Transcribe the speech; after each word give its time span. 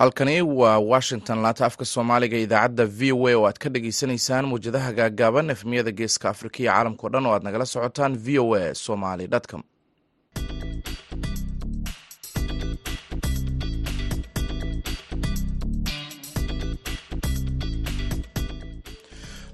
halkani 0.00 0.34
waa 0.42 0.78
washington. 0.92 1.38
Laanta 1.44 1.64
afka 1.68 1.84
soomaaliga 1.92 2.38
idaacadda 2.44 2.84
v 2.98 3.12
o 3.16 3.26
a 3.28 3.34
oo 3.38 3.44
aad 3.48 3.58
ka 3.62 3.68
dhagaysanaysaan 3.74 4.48
mawjadaha 4.52 4.90
gaagaaban 5.00 5.50
efmiyada 5.56 5.92
geeska 6.00 6.26
afrika 6.32 6.58
iyo 6.62 6.72
caalamkao 6.72 7.08
dhan 7.12 7.26
oo 7.28 7.34
aad 7.36 7.44
nagala 7.46 7.66
socotaan 7.74 8.14
v 8.24 8.38
o 8.44 8.48
a 8.60 8.74
somaly 8.84 9.26
com. 9.50 9.62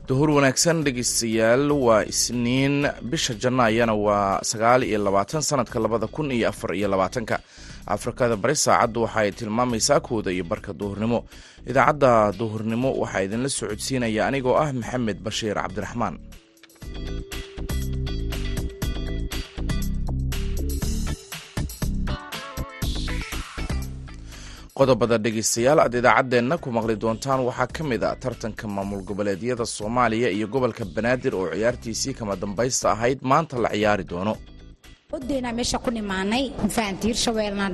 Duhur 0.08 0.30
wanaagsan 0.38 0.84
dhegeystayaal 0.86 1.70
waa 1.86 2.02
isniin. 2.12 2.76
Bisha 3.10 3.34
janaayana 3.34 3.94
waa 4.06 4.38
sagaal 4.50 4.82
iyo 4.86 4.98
labaatan 5.04 5.42
sanadka 5.42 5.78
labada 5.80 6.06
kun 6.06 6.30
iyo 6.30 6.48
afar 6.48 6.74
iyo 6.78 6.88
labaatanka 6.88 7.36
afrikada 7.94 8.36
bari 8.42 8.56
saacaddu 8.64 8.98
waxa 9.04 9.20
ay 9.22 9.30
tilmaamaysaa 9.38 10.00
kooda 10.08 10.30
iyo 10.36 10.44
barka 10.50 10.70
duhurnimo. 10.80 11.18
Idaacadda 11.70 12.10
duhurnimo 12.38 12.88
waxaa 13.02 13.22
idinla 13.26 13.48
socodsiinaya 13.58 14.22
anigoo 14.28 14.56
ah 14.62 14.70
maxamed 14.78 15.18
bashiir 15.26 15.56
cabdiraxmaan. 15.62 16.14
Qodobada 24.78 25.16
dhegeystayaal 25.24 25.80
aad 25.84 25.94
idaacaddeenna 26.00 26.56
ku 26.62 26.68
maqli 26.76 26.96
doontaan 27.02 27.40
waxaa 27.48 27.68
ka 27.76 27.82
mid 27.90 28.02
a 28.04 28.10
tartanka 28.22 28.66
maamul 28.76 29.02
goboleedyada 29.08 29.64
soomaaliya 29.76 30.28
iyo 30.36 30.46
gobolka 30.54 30.84
banaadir 30.96 31.34
oo 31.34 31.48
ciyaartiisii 31.54 32.14
kama 32.18 32.34
dambaysta 32.42 32.86
ahayd 32.94 33.18
maanta 33.30 33.56
la 33.64 33.70
ciyaari 33.74 34.04
doono 34.10 34.34
odeynaa 35.18 35.52
meesha 35.58 35.78
ku 35.84 35.90
nimaanay 35.98 36.44
mafahanti 36.64 37.04
hirshabeelna 37.10 37.66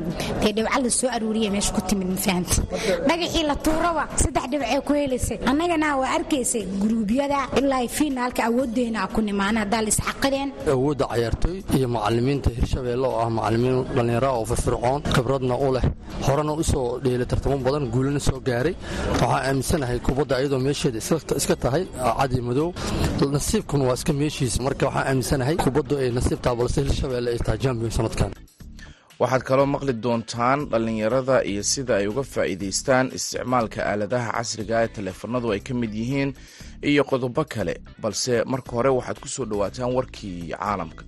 dee 0.43 0.53
dhibca 0.57 0.79
la 0.85 0.91
soo 0.98 1.09
aruuriya 1.17 1.51
meesha 1.57 1.73
ku 1.77 1.81
timid 1.89 2.09
mafahanti 2.15 2.57
dhagaxii 3.09 3.45
la 3.51 3.57
tuuraba 3.67 4.05
saddex 4.23 4.45
dhibcee 4.53 4.81
ku 4.89 4.93
helaysay 5.01 5.39
annagana 5.51 5.89
waa 6.01 6.11
arkaysay 6.19 6.65
guruubyada 6.83 7.41
ilaa 7.61 7.83
fiinaalka 7.99 8.43
awooddeena 8.49 9.07
ku 9.15 9.21
nimaanay 9.29 9.62
haddaa 9.65 9.83
la 9.87 9.91
isxaqideen 9.95 10.49
awoodda 10.77 11.05
cayaartooy 11.12 11.59
iyo 11.77 11.89
macalimiinta 11.97 12.51
hirshabeelle 12.59 13.07
oo 13.11 13.19
ah 13.25 13.31
macalimiin 13.39 13.79
dhallinyara 13.97 14.29
oo 14.39 14.45
firfircoon 14.51 15.01
khibradna 15.15 15.55
u 15.67 15.69
leh. 15.77 15.84
Horena 16.27 16.53
u 16.53 16.62
dheelay 17.05 17.27
tartamo 17.33 17.56
badan 17.67 17.84
guulana 17.95 18.21
soo 18.27 18.39
gaaray. 18.49 18.75
Waxaa 19.21 19.41
aaminsanahay 19.49 19.99
kubadda 20.06 20.34
iyadoo 20.41 20.61
meesheeda 20.67 20.99
iska 21.41 21.56
tahay 21.65 21.83
cadi 22.19 22.41
madow. 22.49 22.69
Nasiibkuna 23.37 23.84
waa 23.89 23.95
iska 23.99 24.12
meeshiisa 24.21 24.59
marka 24.67 24.87
waxaa 24.89 25.05
aaminsanahay 25.11 25.56
kubaddu 25.65 25.95
ay 26.03 26.11
nasiibtaa 26.19 26.55
balse 26.59 26.81
hirshabelle 27.33 28.34
waxaad 29.20 29.42
kaloo 29.48 29.66
maqli 29.75 29.92
doontaan 30.05 30.58
dhallinyarada 30.70 31.36
iyo 31.50 31.62
sida 31.72 31.92
ay 31.97 32.06
uga 32.12 32.22
faa'iidaystaan 32.34 33.06
isticmaalka 33.19 33.80
aaladaha 33.91 34.30
casriga 34.36 34.77
ee 34.84 34.88
taleefanadu 34.97 35.53
ay 35.55 35.60
ka 35.66 35.75
mid 35.75 35.92
yihiin 36.00 36.30
iyo 36.91 37.03
qodobo 37.10 37.42
kale 37.55 37.75
balse 38.03 38.34
marka 38.53 38.70
hore 38.77 38.91
waxaad 38.98 39.19
ku 39.22 39.28
soo 39.34 39.44
dhowaataan 39.50 39.92
warkii 39.97 40.38
caalamka 40.53 41.05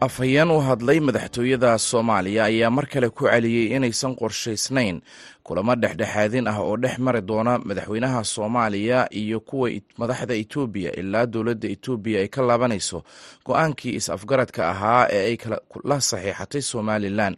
afhayeen 0.00 0.50
u 0.50 0.60
hadlay 0.60 1.00
madaxtooyada 1.00 1.78
soomaaliya 1.78 2.44
ayaa 2.44 2.70
mar 2.70 2.86
kale 2.86 3.08
ku 3.08 3.24
celiyey 3.28 3.76
inaysan 3.76 4.14
qorshaysnayn 4.16 5.00
kulamo 5.42 5.74
dhexdhexaadin 5.74 6.46
ah 6.48 6.58
oo 6.60 6.76
dhex 6.76 6.98
mari 6.98 7.20
doona 7.22 7.58
madaxweynaha 7.58 8.24
soomaaliya 8.24 9.08
iyo 9.14 9.40
kuwa 9.40 9.70
madaxda 9.98 10.34
etoobiya 10.34 10.92
ilaa 11.00 11.26
dowladda 11.26 11.68
etoobiya 11.68 12.20
ay 12.20 12.28
ka 12.28 12.42
laabanayso 12.42 13.02
go'aankii 13.46 13.94
is-afgaradka 13.98 14.68
ahaa 14.68 15.08
ee 15.10 15.24
ay 15.32 15.36
la 15.84 16.00
saxiixatay 16.00 16.62
somalilan 16.62 17.36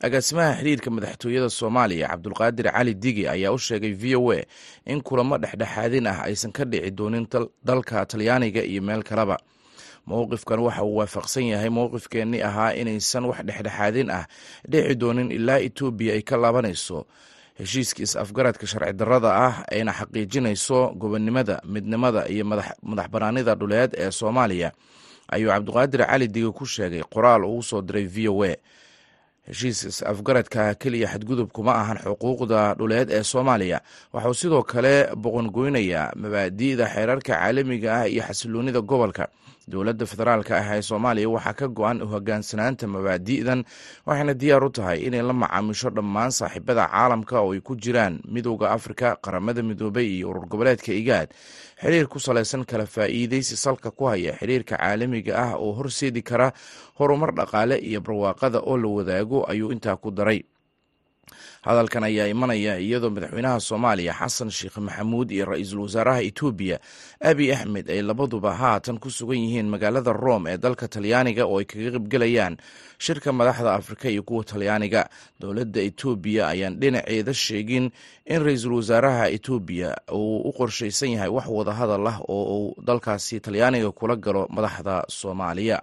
agaasimaha 0.00 0.52
xidhiirka 0.58 0.90
madaxtooyada 0.90 1.50
soomaaliya 1.50 2.08
cabdulqaadir 2.08 2.66
cali 2.72 2.94
digi 2.94 3.28
ayaa 3.28 3.52
u 3.52 3.58
sheegay 3.58 3.92
v 3.92 4.16
o 4.16 4.32
a 4.32 4.40
in 4.86 5.00
kulamo 5.02 5.36
dhexdhexaadin 5.38 6.06
ah 6.06 6.24
aysan 6.24 6.52
ka 6.56 6.64
dhici 6.64 6.90
doonin 6.90 7.26
dalka 7.64 8.06
talyaaniga 8.06 8.62
iyo 8.64 8.82
meel 8.82 9.02
kaleba 9.04 9.36
mowqifkan 10.08 10.58
waxa 10.66 10.82
uu 10.88 10.96
waafaqsan 11.00 11.44
yahay 11.52 11.68
mowqifkeennii 11.78 12.42
ahaa 12.48 12.72
inaysan 12.80 13.24
wax 13.30 13.38
dhexdhexaadin 13.48 14.10
ah. 14.10 14.24
Dhici 14.70 14.94
doonin 15.00 15.30
ilaa 15.38 15.60
etoobiya 15.66 16.12
ay 16.16 16.22
ka 16.28 16.36
laabanayso. 16.42 16.98
Heshiiska 17.58 18.00
is-afgaradka 18.06 18.66
sharci 18.70 18.92
darrada 18.98 19.30
ah 19.46 19.54
ayna 19.72 19.92
xaqiijinayso 19.98 20.78
gobonnimada 21.00 21.60
midnimada 21.72 22.28
iyo 22.32 22.44
madax 22.44 23.08
banaanida 23.12 23.54
dhuleed 23.54 23.90
ee 23.98 24.10
soomaaliya. 24.10 24.70
Ayuu 25.28 25.50
cabdiqaadir 25.52 26.06
cali 26.06 26.26
dige 26.28 26.50
ku 26.58 26.64
sheegay 26.66 27.02
qoraal 27.12 27.44
uu 27.44 27.62
soo 27.62 27.82
diray 27.82 28.06
v 28.06 28.28
o 28.32 28.44
a. 28.44 28.54
Heshiiska 29.48 29.88
is-afgaradka 29.88 30.74
keliya 30.80 31.08
xadgudub 31.12 31.50
kuma 31.52 31.72
ahan 31.74 31.98
xuquuqda 32.04 32.74
dhuleed 32.78 33.10
ee 33.10 33.22
soomaaliya. 33.22 33.80
Waxauu 34.12 34.34
sidoo 34.40 34.62
kale 34.62 34.94
boqongoynayaa 35.16 36.12
mabaadi'da 36.16 36.86
xeerarka 36.94 37.32
caalamiga 37.34 37.90
ah 38.00 38.08
iyo 38.08 38.22
xasiloonida 38.28 38.80
gobolka 38.80 39.24
dowladda 39.72 40.04
federaalka 40.12 40.52
ah 40.60 40.76
ee 40.76 40.82
soomaaliya 40.90 41.28
waxaa 41.34 41.52
ka 41.60 41.66
go-an 41.78 41.98
hogaansanaanta 42.12 42.84
mabaadi'dan 42.94 43.60
waxayna 44.08 44.34
diyaar 44.40 44.64
u 44.64 44.70
tahay 44.76 44.98
inay 45.08 45.22
la 45.22 45.32
macaamisho 45.42 45.90
dhammaan 45.96 46.30
saaxiibada 46.38 46.84
caalamka 46.94 47.36
oo 47.44 47.52
ay 47.56 47.60
ku 47.60 47.74
jiraan 47.84 48.14
midowda 48.34 48.66
afrika 48.76 49.16
qaramada 49.24 49.60
midoobay 49.68 50.06
iyo 50.16 50.30
urur 50.30 50.46
goboleedka 50.52 50.92
igaad. 51.00 51.28
Xiriir 51.82 52.06
ku 52.12 52.18
salaysan 52.18 52.64
kala 52.70 52.86
faa'iidaysi 52.86 53.54
salka 53.64 53.90
ku 53.98 54.04
haya 54.10 54.32
xiriirka 54.40 54.74
caalamiga 54.80 55.32
ah 55.44 55.52
oo 55.62 55.72
horseedi 55.78 56.22
kara 56.30 56.48
horumar 56.98 57.30
dhaqaale 57.38 57.76
iyo 57.88 58.00
barwaaqada 58.00 58.58
oo 58.70 58.76
la 58.82 58.88
wadaago 58.96 59.38
ayuu 59.50 59.70
intaa 59.76 59.96
ku 59.96 60.10
daray 60.10 60.40
hadalkan 61.68 62.04
ayaa 62.08 62.26
imanaya 62.34 62.72
iyadoo 62.86 63.10
madaxweynaha 63.14 63.60
soomaaliya 63.68 64.12
xasan 64.20 64.50
sheekh 64.58 64.76
maxamuud 64.86 65.28
iyo 65.36 65.44
ra'iisul 65.50 65.80
wasaaraha 65.84 66.20
etoobiya 66.28 66.76
abiy 67.30 67.50
axmed 67.56 67.86
ay 67.94 68.00
labaduba 68.08 68.50
haatan 68.60 68.96
ku 69.02 69.08
sugan 69.16 69.36
yihiin 69.44 69.68
magaalada 69.72 70.12
rome 70.24 70.46
ee 70.52 70.58
dalka 70.64 70.88
talyaaniga 70.94 71.44
oo 71.50 71.58
ay 71.60 71.64
kaga 71.70 71.90
qaybgelayaan 71.96 72.54
shirka 73.04 73.28
madaxda 73.38 73.70
afrika 73.78 74.06
iyo 74.14 74.22
kuwa 74.28 74.42
talyaaniga. 74.50 75.02
Dowladda 75.40 75.80
etoobiya 75.88 76.42
ayaan 76.52 76.74
dhinaceeda 76.80 77.32
sheegin 77.44 77.86
in 78.32 78.40
ra'iisul 78.46 78.72
wasaaraha 78.80 79.24
etoobiya 79.36 79.90
uu 80.20 80.40
u 80.48 80.52
qorshaysan 80.58 81.10
yahay 81.14 81.28
wax 81.36 81.46
wadahadal 81.56 82.06
ah 82.12 82.18
oo 82.34 82.44
uu 82.58 82.74
dalkaasi 82.88 83.36
talyaaniga 83.44 83.90
kula 83.98 84.16
galo 84.24 84.42
madaxda 84.56 84.94
soomaaliya. 85.18 85.78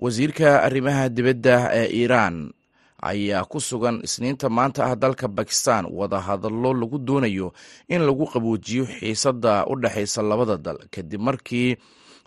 Wasiirka 0.00 0.48
arrimaha 0.66 1.08
dibadda 1.16 1.56
ee 1.80 1.86
iiraan 2.00 2.36
ayaa 3.02 3.44
ku 3.44 3.60
sugan. 3.60 4.00
Isniinta 4.02 4.48
maanta 4.48 4.84
ah 4.84 4.94
dalka 4.96 5.28
bakistan 5.28 5.86
wadahadallo 5.90 6.74
lagu 6.74 6.98
doonayo 6.98 7.52
in 7.88 8.02
lagu 8.02 8.26
qaboojiyo 8.26 8.84
xiisadda 8.86 9.66
u 9.66 9.76
dhexaysa 9.80 10.22
labada 10.22 10.56
dal. 10.56 10.78
Kadib 10.90 11.20
markii 11.20 11.76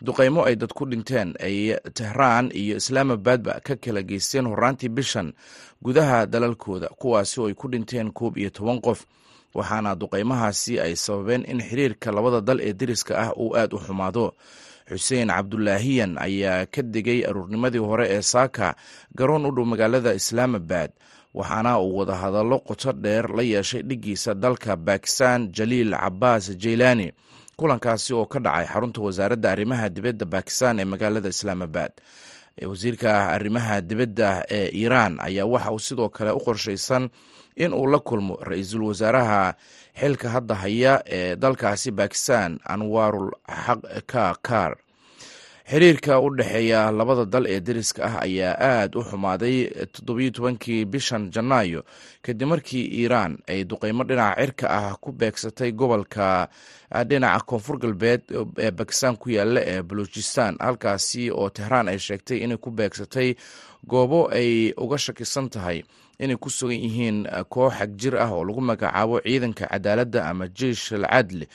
duqeymo 0.01 0.43
ay 0.45 0.55
dad 0.55 0.73
ku 0.73 0.85
dhinteen 0.85 1.33
ay 1.39 1.77
tehraan 1.93 2.51
iyo 2.51 2.75
islaamabadba 2.77 3.59
ka 3.63 3.75
kala 3.75 4.01
geysteen 4.03 4.45
horaantii 4.47 4.89
bishan 4.89 5.33
gudaha 5.81 6.25
dalalkooda 6.25 6.87
kuwaasi 6.99 7.39
oo 7.41 7.47
ay 7.47 7.53
ku 7.53 7.67
dhinteen 7.71 8.11
koob 8.11 8.37
iyo 8.37 8.49
toban 8.49 8.81
qof. 8.81 9.05
Waxaana 9.53 9.95
duqeymahaasi 9.95 10.79
ay 10.81 10.95
sababeen 10.95 11.45
in 11.45 11.61
xiriirka 11.61 12.11
labada 12.11 12.41
dal 12.41 12.59
ee 12.61 12.73
deriska 12.73 13.13
ah 13.19 13.31
uu 13.37 13.53
aad 13.55 13.73
u 13.73 13.77
xumaado 13.79 14.33
xuseen 14.89 15.27
cabdulaahiyan 15.35 16.17
ayaa 16.27 16.65
ka 16.73 16.81
degay 16.93 17.19
aruurnimadii 17.29 17.79
hore 17.89 18.05
ee 18.15 18.21
saaka 18.21 18.75
garoon 19.17 19.45
u 19.45 19.51
dhow 19.55 19.65
magaalada 19.65 20.13
islaamabad 20.13 20.91
waxaana 21.33 21.71
uu 21.79 21.97
wadahadallo 21.97 22.57
qoto 22.67 22.91
dheer 23.03 23.25
la 23.37 23.43
yeeshay 23.53 23.81
dhiggiisa 23.89 24.33
dalka 24.43 24.75
bakistan 24.75 25.39
jaliil 25.57 25.91
cabaas 26.01 26.45
jeylaani 26.63 27.07
kulankaasi 27.57 28.13
oo 28.13 28.25
ka 28.25 28.39
dhacay 28.45 28.65
xarunta 28.71 28.99
wasaaradda 29.01 29.47
arrimaha 29.53 29.89
dibadda 29.95 30.25
bakistan 30.25 30.79
ee 30.79 30.85
magaalada 30.85 31.29
islaamabad 31.35 31.91
wasiirka 32.71 33.11
arrimaha 33.35 33.81
dibadda 33.81 34.29
ee 34.57 34.67
iiraan 34.79 35.13
ayaa 35.27 35.45
waxa 35.53 35.71
uu 35.71 35.79
sidoo 35.79 36.09
kale 36.09 36.31
u 36.31 36.39
qorshaysan 36.45 37.09
in 37.55 37.73
uu 37.73 37.87
la 37.87 37.99
kulmo 37.99 38.35
ra'iisul 38.41 38.83
wasaaraha 38.89 39.53
xilka 39.99 40.29
hadda 40.29 40.55
haya 40.55 40.93
ee 41.05 41.35
dalkaasi 41.35 41.91
bakistan 41.91 42.59
anwarul 42.65 43.31
xaqkakar 43.65 44.75
xiriirka 45.71 46.19
u 46.19 46.27
dhexeeya 46.37 46.91
labada 46.91 47.25
dal 47.25 47.45
ee 47.47 47.59
deriska 47.59 48.03
ah 48.05 48.15
ayaa 48.27 48.55
aad 48.59 48.95
u 48.99 49.01
xumaaday 49.09 49.55
toddobiyo 49.93 50.31
tobankii 50.35 50.85
bishan 50.85 51.31
janaayo 51.31 51.81
kadib 52.25 52.47
markii 52.51 52.83
iiraan 52.99 53.37
ay 53.47 53.63
duqeymo 53.63 54.03
dhinaca 54.03 54.35
cirka 54.41 54.67
ah 54.69 54.95
ku 55.01 55.11
beegsatay 55.11 55.71
gobolka 55.71 56.47
dhinaca 57.09 57.45
koonfur 57.47 57.77
galbeed 57.79 58.21
ee 58.59 58.71
bakistan 58.71 59.15
ku 59.15 59.29
yaalla 59.29 59.61
ee 59.63 59.81
baluchistan 59.87 60.57
halkaasi 60.59 61.31
oo 61.31 61.49
tehraan 61.49 61.87
ay 61.87 61.99
sheegtay 61.99 62.43
inay 62.43 62.57
ku 62.59 62.69
beegsatay 62.71 63.35
goobo 63.87 64.29
ay 64.31 64.73
uga 64.77 64.97
shakisan 64.97 65.49
tahay 65.49 65.83
inay 66.19 66.37
ku 66.37 66.49
sugan 66.49 66.79
yihiin 66.79 67.27
koox 67.49 67.73
xag 67.79 67.91
jir 67.99 68.15
ah 68.17 68.31
oo 68.31 68.43
lagu 68.45 68.61
magacaabo 68.61 69.19
ciidanka 69.21 69.67
cadaaladda 69.67 70.29
ama 70.29 70.47
jeish 70.47 70.93
al 70.93 71.05
cadli 71.07 71.47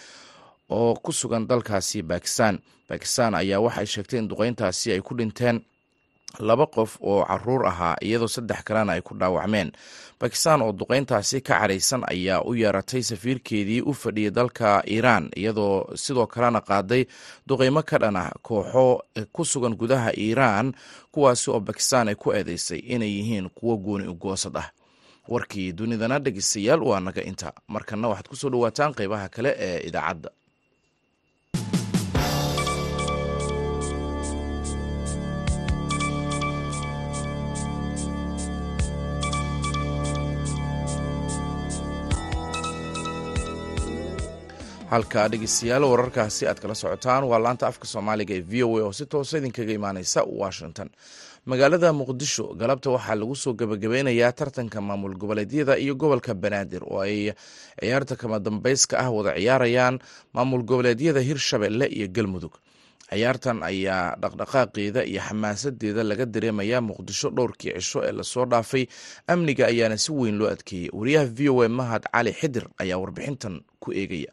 oo 0.71 0.95
ku 0.95 1.13
sugan 1.13 1.47
dalkaasi 1.49 2.03
bakistan 2.03 2.59
bakistan 2.89 3.35
ayaa 3.35 3.61
waxay 3.61 3.87
sheegtay 3.87 4.19
in 4.21 4.29
duqeyntaasi 4.29 4.93
ay 4.93 5.01
ku 5.01 5.15
dhinteen 5.15 5.61
laba 6.39 6.67
qof 6.67 6.99
oo 7.01 7.25
carruur 7.25 7.67
ahaa 7.67 7.97
iyadoo 8.03 8.29
saddex 8.29 8.61
kalena 8.65 8.93
ay 8.93 9.01
ku 9.03 9.15
dhaawacmeen. 9.15 9.73
Bakistan 10.21 10.63
oo 10.63 10.73
duqeyntaasi 10.73 11.41
ka 11.41 11.59
caraysan 11.61 12.03
ayaa 12.07 12.43
u 12.45 12.55
yeeratay 12.55 13.03
safiirkeedii 13.03 13.81
u 13.83 13.93
fadhiyay 13.95 14.31
dalka 14.31 14.83
iiraan 14.87 15.31
iyadoo 15.37 15.95
sidoo 15.95 16.27
kalena 16.27 16.61
qaaday 16.61 17.05
duqeymo 17.49 17.83
ka 17.83 17.99
dhan 17.99 18.17
ah 18.17 18.31
kooxo 18.43 19.03
ku 19.33 19.45
sugan 19.45 19.75
gudaha 19.81 20.11
iiraan 20.19 20.75
kuwaasi 21.13 21.51
oo 21.51 21.61
bakistan 21.61 22.09
ay 22.09 22.15
ku 22.15 22.33
eedeysay 22.33 22.79
inay 22.95 23.09
yihiin 23.19 23.49
kuwo 23.55 23.77
gooni 23.77 24.07
ugoosad 24.09 24.57
ah. 24.57 24.69
Warkii 25.29 25.73
dunidana 25.73 26.19
dhegeystayaal 26.19 26.83
waa 26.83 27.01
naga 27.01 27.23
inta. 27.23 27.53
Markana 27.69 28.09
waxaad 28.09 28.29
ku 28.29 28.37
soo 28.37 28.51
dhawaataan 28.51 28.95
qeybaha 28.97 29.29
kale 29.29 29.51
ee 29.59 29.87
idaacadda 29.89 30.31
halka 44.93 45.23
dhegeystayaal 45.33 45.85
wararkaasi 45.91 46.47
aad 46.49 46.61
kala 46.63 46.75
socotaan. 46.75 47.25
Waa 47.31 47.39
laanta 47.45 47.67
afka 47.71 47.87
soomaaliga 47.93 48.35
ee 48.35 48.41
v 48.51 48.63
o 48.65 48.79
a 48.79 48.83
oo 48.87 48.93
si 48.99 49.05
toosa 49.07 49.39
idinkaga 49.39 49.73
imaaneysa 49.79 50.21
washington. 50.43 50.89
Magaalada 51.51 51.93
muqdisho 52.01 52.45
galabta 52.61 52.91
waxaa 52.95 53.15
lagu 53.21 53.35
soo 53.43 53.53
gebagabeynayaa 53.61 54.33
tartanka 54.33 54.81
maamul 54.81 55.15
goboleedyada 55.21 55.75
iyo 55.79 55.95
gobolka 55.95 56.35
banaadir 56.35 56.83
oo 56.85 57.01
ay 57.01 57.33
ciyaarta 57.81 58.15
kama 58.21 58.39
dambeyska 58.47 58.95
ah 59.05 59.11
wada 59.17 59.33
ciyaarayaan 59.37 59.97
maamul 60.35 60.63
goboleedyada 60.71 61.21
hirshabelle 61.21 61.87
iyo 61.87 62.09
galmudug. 62.17 62.55
Ciyaartan 63.13 63.59
ayaa 63.71 64.17
dhaqdhaqaaqeeda 64.23 65.01
iyo 65.11 65.21
xamaasadeeda 65.29 66.03
laga 66.11 66.25
dareemayaa 66.35 66.81
muqdisho 66.89 67.29
dhowrkii 67.37 67.73
cisho 67.77 67.99
ee 68.09 68.13
la 68.19 68.25
soo 68.33 68.45
dhaafay. 68.53 68.85
Amniga 69.33 69.65
ayaana 69.73 69.97
si 70.05 70.11
weyn 70.13 70.37
loo 70.41 70.49
adkeeyey. 70.55 70.89
Wariyaha 70.99 71.27
v 71.37 71.49
o 71.49 71.63
a 71.63 71.69
mahad 71.69 72.05
cali 72.13 72.33
xidir 72.41 72.65
ayaa 72.83 72.99
warbixintan 73.03 73.55
ku 73.83 73.93
eegaya 73.93 74.33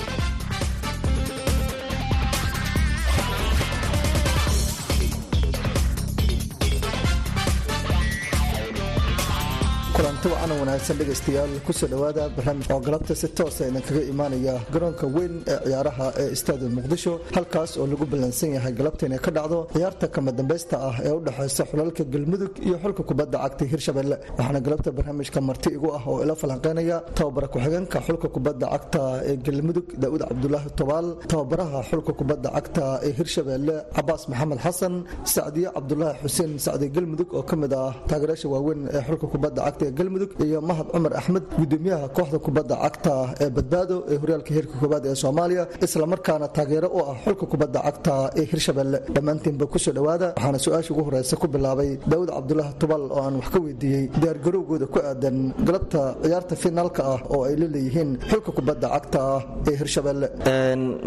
wacan 10.23 10.51
wanaagsan 10.61 10.95
dhegaystayaal 10.99 11.51
ku 11.65 11.71
soo 11.73 11.87
dhowaada 11.91 12.23
barnaamij 12.35 12.67
oo 12.73 12.79
galabta 12.87 13.13
si 13.15 13.27
toosa 13.37 13.63
idinkaga 13.69 14.01
imaanaya 14.11 14.55
garoonka 14.73 15.05
weyn 15.15 15.33
ee 15.51 15.57
ciyaaraha 15.65 16.07
ee 16.21 16.29
istaadi 16.35 16.65
muqdisho 16.77 17.13
halkaas 17.35 17.71
oo 17.81 17.85
lagu 17.91 18.05
ballansan 18.11 18.49
yahay 18.57 18.73
galabta 18.79 19.03
inay 19.07 19.19
ka 19.25 19.31
dhacdo 19.37 19.59
ciyaarta 19.73 20.05
kama 20.15 20.31
dambaysta 20.39 20.75
ah 20.89 20.95
ee 21.07 21.11
u 21.17 21.19
dhexaysa 21.27 21.63
xulalka 21.71 22.03
galmudug 22.13 22.53
iyo 22.67 22.75
xulka 22.83 23.03
kubadda 23.09 23.37
cagta 23.43 23.63
hirshabelle 23.71 24.15
waxaana 24.37 24.59
galabta 24.65 24.89
barnaamijka 24.97 25.39
marti 25.49 25.69
igu 25.77 25.87
ah 25.97 26.03
oo 26.11 26.17
ila 26.23 26.33
falanqeynaya 26.41 26.97
tababara 27.17 27.47
ku-xigeenka 27.53 27.97
xulka 28.07 28.27
kubadda 28.35 28.65
cagta 28.73 29.01
ee 29.29 29.35
galmudug 29.47 29.87
daa'uud 30.01 30.21
cabdulaahi 30.29 30.69
tobaal 30.79 31.07
tababaraha 31.31 31.79
xulka 31.89 32.11
kubadda 32.19 32.49
cagta 32.57 32.85
ee 33.07 33.11
hirshabelle 33.19 33.75
cabaas 33.97 34.23
maxamed 34.31 34.59
xasan 34.65 34.93
sacdiye 35.35 35.69
cabdulaahi 35.77 36.17
xuseen 36.25 36.51
sacdi 36.65 36.85
galmudug 36.95 37.29
oo 37.39 37.43
ka 37.49 37.55
mid 37.63 37.73
ah 37.83 37.91
taageerayaasha 38.09 38.47
waaweyn 38.55 38.81
ee 38.97 39.01
xulka 39.09 39.27
kubadda 39.35 39.61
cagta 39.67 39.85
galmudug 39.91 40.09
iyo 40.45 40.59
mahad 40.69 40.87
cumar 40.93 41.13
axmed 41.19 41.43
gudoomiyaha 41.59 42.07
kooxda 42.17 42.37
kubadda 42.45 42.75
cagta 42.83 43.13
ee 43.43 43.49
badbaado 43.57 43.95
ee 44.11 44.17
horyaalka 44.21 44.51
heerka 44.57 44.75
koobaad 44.81 45.03
ee 45.11 45.15
soomaaliya 45.23 45.63
islamarkaana 45.85 46.47
taageero 46.57 46.87
u 46.97 46.99
ah 47.11 47.15
xulka 47.25 47.45
kubadda 47.53 47.79
cagta 47.87 48.13
ee 48.39 48.45
hirshabelle 48.51 48.97
dhammaantiinba 49.15 49.65
ku 49.73 49.77
soo 49.85 49.93
dhowaada 49.97 50.27
waxaana 50.37 50.59
su'aasha 50.65 50.89
ugu 50.93 51.03
horeysa 51.07 51.35
ku 51.41 51.47
bilaabay 51.55 51.89
daawud 52.11 52.29
cabdulaahi 52.37 52.73
tubal 52.81 53.03
oo 53.15 53.21
aan 53.25 53.35
wax 53.39 53.47
ka 53.55 53.59
weydiiyey 53.65 54.03
diyaargarowgooda 54.21 54.85
ku 54.93 54.99
aadan 55.09 55.37
galabta 55.67 56.01
ciyaarta 56.25 56.53
finaalka 56.63 57.01
ah 57.13 57.19
oo 57.35 57.41
ay 57.49 57.55
la 57.61 57.67
leeyihiin 57.75 58.09
xulka 58.31 58.51
kubadda 58.57 58.87
cagta 58.95 59.21
ee 59.69 59.75
hirshabelle 59.81 60.27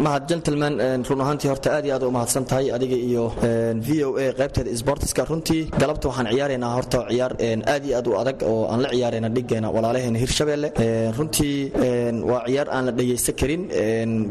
mahad 0.07 0.23
gentleman 0.31 0.75
run 1.09 1.21
ahaantii 1.25 1.49
horta 1.53 1.69
aad 1.77 1.85
iyo 1.89 1.95
aad 1.99 2.05
u 2.11 2.13
mahadsan 2.19 2.45
tahay 2.51 2.67
adiga 2.77 2.97
iyo 3.09 3.25
v 3.87 3.89
o 4.07 4.09
a 4.25 4.27
qaybteeda 4.41 4.71
sportiska 4.83 5.23
runtii 5.31 5.63
galabta 5.83 6.05
waxaan 6.11 6.29
ciyaaraynaa 6.35 6.73
horta 6.79 6.99
ciyaar 7.11 7.33
aad 7.75 7.83
iyo 7.89 7.95
aad 8.01 8.07
u 8.11 8.13
adag 8.23 8.37
oo 8.51 8.61
aan 8.73 8.81
la 8.85 8.89
ciyaarayna 8.95 9.29
dhigeena 9.37 9.69
walaalaheena 9.77 10.19
hirshabelle 10.25 10.69
runtii 11.19 11.57
waa 12.31 12.43
ciyaar 12.49 12.69
aan 12.77 12.85
la 12.89 12.93
dhegaysan 12.99 13.35
karin. 13.41 13.63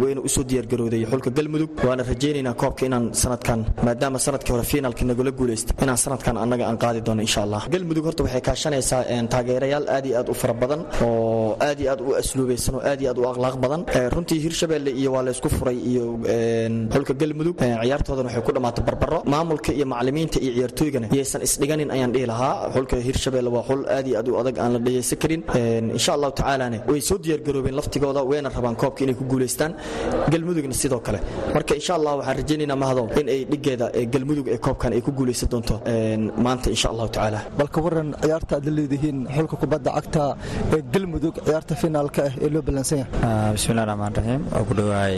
Wayna 0.01 0.21
u 0.27 0.29
soo 0.35 0.43
diyaargarowday 0.51 1.01
xulka 1.11 1.29
galmudug. 1.37 1.69
Waana 1.87 2.03
rajaynaynaa 2.11 2.55
koobka 2.61 2.83
inaan 2.89 3.05
sanadkan 3.21 3.59
maadaama 3.87 4.17
sannadkii 4.25 4.53
hore 4.55 4.65
fiinalka 4.71 5.03
nagula 5.09 5.31
guulaystay 5.39 5.75
inaan 5.85 5.99
sanadkan 6.05 6.35
annaga 6.43 6.63
aan 6.69 6.77
qaadi 6.83 6.99
doono 7.07 7.21
insha 7.27 7.41
allah 7.45 7.61
galmudug 7.73 8.05
horta 8.07 8.21
waxay 8.25 8.41
kaashanaysaa 8.47 9.01
taageerayaal 9.33 9.85
aad 9.95 10.05
iyo 10.09 10.15
aad 10.21 10.29
u 10.33 10.35
fara 10.41 10.53
badan 10.61 10.81
oo 11.05 11.55
aad 11.67 11.79
iyo 11.83 11.89
aad 11.93 12.01
u 12.07 12.09
asluubaysan 12.21 12.73
oo 12.77 12.81
aad 12.91 12.99
iyo 13.01 13.09
aad 13.11 13.19
u 13.21 13.25
akhlaaq 13.31 13.55
badan. 13.65 13.81
Runtii 14.15 14.39
hirshabelle 14.45 14.91
iyo 15.01 15.09
waa 15.15 15.23
laysku 15.27 15.49
furay 15.57 15.77
iyo 15.91 16.03
xulka 16.93 17.13
galmudug. 17.21 17.55
Ciyaartoodan 17.61 18.25
waxay 18.29 18.43
ku 18.47 18.51
dhammaatay 18.55 18.83
barbaro 18.89 19.19
maamulka 19.33 19.71
iyo 19.77 19.85
macalimiinta 19.93 20.37
iyo 20.45 20.51
ciyaartooygana 20.57 21.07
yaysan 21.17 21.41
isdhiganin 21.47 21.89
ayaan 21.95 22.11
dhihi 22.15 22.27
lahaa. 22.31 22.53
Xulka 22.75 22.95
hirshabelle 23.07 23.49
waa 23.55 23.63
xul 23.69 23.81
aad 23.95 24.05
iyo 24.09 24.15
aad 24.19 24.27
u 24.31 24.35
adag 24.41 24.52
aan 24.63 24.71
la 24.75 24.79
dhegaysan 24.85 25.17
karin 25.23 25.41
insha 25.97 26.11
allahu 26.17 26.33
tacaalane 26.39 26.77
way 26.91 27.01
soo 27.09 27.17
diyaargaroobeen 27.25 27.75
laftigooda 27.79 28.21
wayna 28.31 28.49
rabaan 28.57 28.75
koobka 28.83 29.01
inay 29.05 29.15
ku 29.21 29.25
guulaystaan 29.31 29.71
galmudugna 30.31 30.75
sidoo 30.81 30.99
kale. 31.07 31.19
Marka 31.55 31.73
insha 31.79 31.93
allah 31.97 32.13
waxaan 32.19 32.37
rajaynaynaa 32.41 32.79
mahado 32.83 33.03
in 33.19 33.27
ay 33.35 33.41
dhigeeda 33.51 33.85
galmudug 34.13 34.47
ee 34.55 34.59
koobkan 34.67 34.91
ay 34.97 35.01
ku 35.07 35.11
guulaysan 35.19 35.49
doonto. 35.53 35.75
Maanta 36.45 36.67
insha 36.75 36.87
allahu 36.93 37.09
tacaala 37.15 37.39
balka 37.59 37.79
waran 37.85 38.09
ciyaarta 38.23 38.53
aad 38.57 38.65
la 38.69 38.73
leedihiin 38.79 39.17
xulka 39.35 39.55
kubadda 39.63 39.89
cagta 39.97 40.23
ee 40.75 40.81
galmudug 40.93 41.35
ciyaarta 41.47 41.73
finaalka 41.83 42.21
ah 42.27 42.33
ee 42.45 42.49
loo 42.55 42.61
ballansan 42.67 42.97
yahay. 43.01 43.53
Bismillahi 43.57 43.87
raxmaan 43.91 44.13
raxiim 44.19 44.41
oo 44.57 44.63
ku 44.69 44.73
dhowahay 44.79 45.15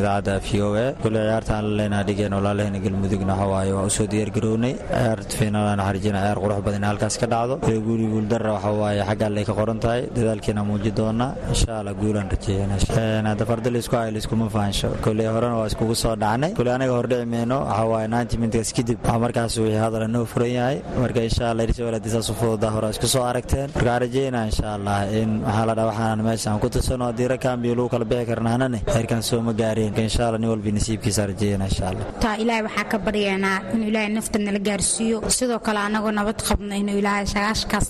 idaacadda 0.00 0.34
v 0.46 0.48
o 0.66 0.68
a. 0.84 0.86
Kule 1.04 1.18
ciyaartaan 1.26 1.62
la 1.68 1.74
leenaha 1.80 2.02
dhigeen 2.08 2.32
walaalahayna 2.38 2.78
galmudugna 2.86 3.32
waxa 3.40 3.48
waaye 3.54 3.72
waa 3.78 3.86
u 3.88 3.90
soo 3.98 4.06
diyaargarownay. 4.12 4.74
Ciyaarta 4.92 5.34
finaalana 5.40 5.82
xarjina 5.88 6.18
ciyaar 6.24 6.38
qurux 6.44 6.60
badan 6.66 6.84
halkaas 6.90 7.16
ka 7.22 7.26
dhacdo. 7.34 7.54
Guuli 7.86 8.06
guuldara 8.14 8.47
waxa 8.56 8.70
waaye 8.82 9.02
xagga 9.10 9.24
allay 9.30 9.44
ka 9.48 9.54
qoran 9.60 9.78
tahay 9.84 10.02
dadaalkiina 10.16 10.62
muuji 10.70 10.90
doonaa 11.00 11.30
insha 11.52 11.72
allah 11.80 11.94
guulaan 12.00 12.28
rajeeyana 12.34 13.28
hadda 13.32 13.44
farda 13.50 13.70
laysku 13.76 13.94
hayo 14.00 14.10
layskuma 14.16 14.46
fahansho 14.56 14.88
koley 15.04 15.26
horena 15.34 15.56
waa 15.60 15.66
iskugu 15.70 15.94
soo 16.02 16.14
dhacnay. 16.22 16.50
Koley 16.58 16.72
anaga 16.76 16.92
hordhici 16.98 17.26
meyno 17.34 17.58
waxa 17.70 17.84
waaye 17.92 18.08
ninety 18.14 18.36
minutes 18.42 18.70
kadib 18.78 18.98
waxaa 19.02 19.18
markaas 19.24 19.54
wixii 19.62 19.80
hadala 19.84 20.06
noo 20.14 20.24
furan 20.32 20.52
yahay. 20.58 20.76
Marka 21.02 21.20
insha 21.28 21.44
allah 21.50 21.64
hirshabelle 21.66 21.96
haddii 21.98 22.12
saas 22.14 22.28
u 22.32 22.34
fududaa 22.40 22.70
hore 22.76 22.88
isku 22.94 23.08
soo 23.14 23.24
aragteen. 23.30 23.68
Marka 23.74 23.78
waxaan 23.88 24.00
rajeynaa 24.04 24.44
insha 24.50 24.66
allah 24.76 24.98
in 25.20 25.30
waxaa 25.46 25.66
la 25.70 25.74
dhaha 25.78 25.88
waxaan 25.90 26.18
meesha 26.28 26.48
aan 26.52 26.60
ku 26.64 26.68
tusano 26.76 27.04
haddii 27.10 27.28
rakambiyo 27.34 27.74
lagu 27.78 27.88
kala 27.94 28.04
bixi 28.12 28.26
karnaanane 28.30 28.78
heerkan 28.94 29.22
soo 29.30 29.40
ma 29.48 29.52
gaareen 29.60 29.90
marka 29.92 30.02
insha 30.08 30.22
allah 30.28 30.40
nin 30.42 30.50
walbi 30.54 30.70
nasiibkiisa 30.78 31.22
rajeeyana 31.32 31.64
insha 31.70 31.84
allah 31.90 32.06
taa 32.24 32.34
ilaahay 32.42 32.62
waxaa 32.68 32.86
ka 32.92 32.98
baryaynaa 33.06 33.56
inuu 33.74 33.88
ilaahay 33.92 34.12
nafta 34.18 34.38
nala 34.46 34.60
gaarsiiyo. 34.68 35.18
Sidoo 35.38 35.60
kale 35.66 35.80
anagoo 35.88 36.12
nabad 36.20 36.38
qabno 36.48 36.74
inuu 36.82 36.98
ilaahay 37.02 37.26
sagaashkaas 37.34 37.86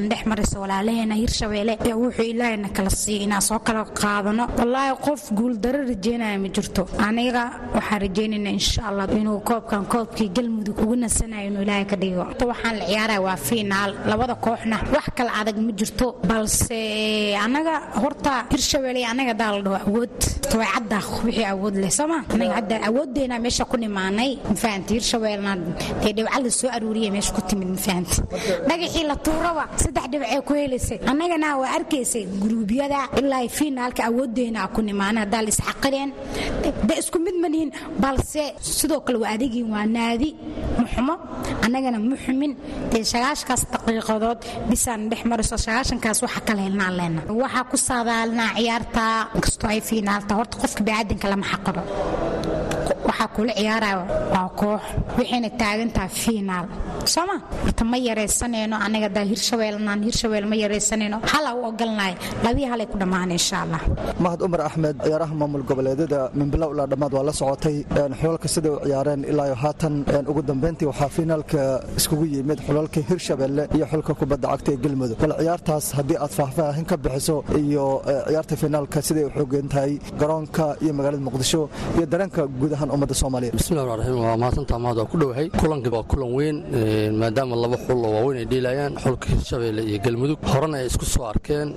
daqiiqon 0.00 0.08
dhex 0.10 0.24
maraysa 0.26 0.58
walaalaheena 0.60 1.14
hirshabeelle 1.14 1.74
ee 1.88 1.92
wuxuu 1.94 2.22
ilaahayna 2.32 2.68
kala 2.76 2.90
siiya 2.90 3.22
inaan 3.26 3.42
soo 3.42 3.58
kala 3.58 3.84
qaadano. 3.84 4.44
Wallaahi 4.58 4.96
qof 5.06 5.22
guuldaro 5.38 5.80
rajeynaya 5.90 6.38
ma 6.38 6.48
jirto. 6.48 6.82
Aniga 7.06 7.42
waxaan 7.74 8.00
rajeynaynaa 8.04 8.52
insha 8.58 8.82
allah 8.88 9.06
inuu 9.20 9.40
koobkan 9.48 9.84
koobkii 9.92 10.28
galmudug 10.36 10.78
ugu 10.82 10.96
nasanayo 10.96 11.46
inuu 11.50 11.62
ilaahay 11.62 11.84
ka 11.86 11.96
dhigo. 11.96 12.24
Waxaan 12.50 12.78
la 12.78 12.84
ciyaaraya 12.90 13.20
waa 13.26 13.36
fiinaal 13.36 13.90
labada 14.10 14.34
kooxna 14.34 14.76
wax 14.94 15.06
kala 15.16 15.30
adag 15.40 15.56
ma 15.66 15.72
jirto 15.72 16.06
balse 16.28 16.80
anaga 17.46 17.74
horta 18.02 18.32
hirshabeelle 18.52 19.04
anaga 19.12 19.34
daa 19.40 19.50
la 19.56 19.62
dhaho 19.62 19.78
awood. 19.88 20.16
Way 20.60 20.66
cadda 20.74 20.98
wixii 21.24 21.44
awood 21.54 21.74
leh 21.82 21.90
sooma 21.98 22.18
anaga 22.34 22.52
hadda 22.58 22.74
awoodeena 22.88 23.36
meesha 23.44 23.64
ku 23.70 23.76
nimaanay 23.76 24.30
mafahanti 24.50 24.90
hirshabeellena 24.98 25.52
dee 26.02 26.12
dhibca 26.16 26.50
soo 26.50 26.68
aruuriya 26.76 27.10
meesha 27.14 27.32
ku 27.36 27.40
timid 27.48 27.68
mafahanti 27.76 28.16
dhagaxii 28.68 29.04
la 29.10 29.16
tuuraba 29.26 29.64
saddex 29.82 30.06
dhibcee 30.12 30.40
ku 30.48 30.52
helaysay 30.60 30.98
annagana 31.10 31.48
waa 31.62 31.70
arkaysay 31.78 32.24
guruubyada 32.42 33.00
ilaa 33.20 33.42
fiinaalka 33.58 34.02
awoodeena 34.08 34.60
ku 34.74 34.80
nimaanay 34.88 35.22
haddaa 35.24 35.42
la 35.46 35.50
isxaqireen 35.54 36.10
de 36.88 36.94
isku 37.02 37.18
mid 37.26 37.36
manihin 37.44 37.70
balse 38.02 38.42
sidoo 38.78 39.00
kale 39.06 39.18
waa 39.24 39.32
adegiin 39.36 39.68
waa 39.74 39.86
naadi 39.96 40.30
muxumo. 40.80 41.14
Annagana 41.64 41.98
muxumin 42.10 42.52
dee 42.92 43.04
sagaashkaas 43.12 43.62
daqiiqadood 43.72 44.38
bisaan 44.70 45.00
dhex 45.10 45.22
marayso 45.30 45.56
sagaashankaas 45.66 46.18
waxa 46.24 46.40
kala 46.48 46.60
helnaa 46.66 46.90
leena 46.98 47.20
waxaa 47.42 47.64
ku 47.70 47.76
saadaalinaa 47.88 48.50
ciyaarta 48.58 49.02
inkastoo 49.36 49.68
ay 49.74 49.80
fiinaalta 49.88 50.32
horta 50.38 50.54
qofka 50.62 50.80
biniaadanka 50.86 51.26
lama 51.32 51.46
xaqiro 51.52 51.82
waxaa 53.08 53.28
kula 53.36 53.52
ciyaaraya 53.60 53.98
waa 54.34 54.48
koox 54.60 54.80
waxayna 55.18 55.48
taagantaha 55.62 56.08
fiinaal 56.22 56.66
sooma 57.14 57.36
horta 57.64 57.84
ma 57.92 57.96
yaraysanayno 58.08 58.76
anaga 58.86 59.08
daa 59.16 59.24
hirshabeelnaan 59.32 60.00
hirshabeel 60.08 60.46
ma 60.52 60.56
yaraysanayno 60.64 61.16
hala 61.32 61.50
u 61.58 61.60
ogolnahay 61.70 62.14
labii 62.46 62.66
halay 62.72 62.86
ku 62.92 62.96
dhammaan 63.02 63.30
insha 63.38 63.56
allah 63.64 63.80
mahad 64.24 64.40
umar 64.46 64.60
axmed 64.68 64.96
ciyaaraha 65.06 65.34
maamul 65.40 65.64
goboleedyada 65.70 66.20
minbilow 66.40 66.70
ilaa 66.74 66.86
dhammaad 66.92 67.12
waa 67.18 67.24
la 67.28 67.32
socotay 67.40 67.76
xulalka 68.20 68.48
siday 68.54 68.72
u 68.76 68.78
ciyaareen 68.86 69.20
ilaa 69.32 69.54
haatan 69.64 69.94
ugu 70.30 70.42
dambeyntii 70.50 70.88
waxaa 70.92 71.10
fiinaalka 71.16 71.60
iskugu 71.98 72.24
yimid 72.34 72.58
xulalka 72.66 73.00
hirshabeelle 73.08 73.62
iyo 73.76 73.86
xulka 73.92 74.12
kubadda 74.20 74.46
cagta 74.52 74.70
ee 74.74 74.78
galmudug. 74.84 75.18
Bal 75.22 75.32
ciyaartaas 75.42 75.86
haddii 75.98 76.18
aad 76.24 76.32
faahfaahin 76.38 76.84
ka 76.90 76.96
bixiso 77.04 77.36
iyo 77.64 77.84
ciyaarta 78.28 78.54
fiinaalka 78.62 78.98
siday 79.08 79.24
u 79.28 79.30
xoogeen 79.36 79.68
tahay 79.74 79.92
garoonka 80.20 80.64
iyo 80.84 80.92
magaalada 80.98 81.22
muqdisho 81.28 81.60
iyo 81.96 82.06
dareenka 82.12 82.42
guud 82.60 82.72
ahaan 82.80 82.90
ummadda 82.96 83.14
soomaaliya 83.22 83.52
bismillahi 83.58 83.86
raxmaan 83.88 84.00
raxiim 84.00 84.24
waa 84.26 84.36
mahadsantaa 84.42 84.78
mahad 84.84 84.96
waa 85.00 85.10
ku 85.12 85.16
dhowahay 85.20 85.46
kulanka 85.60 85.88
waa 85.96 86.04
kulan 86.10 86.30
weyn 86.38 86.56
maadaama 87.20 87.54
laba 87.64 87.76
xul 87.86 88.00
oo 88.08 88.12
waaweyn 88.16 88.38
ay 88.42 88.46
dheelayaan 88.52 88.92
xulka 89.04 89.26
hirshabeelle 89.32 89.82
iyo 89.90 89.98
galmudug. 90.04 90.38
Horena 90.52 90.76
ay 90.80 90.86
isku 90.90 91.04
soo 91.04 91.24
arkeen 91.32 91.68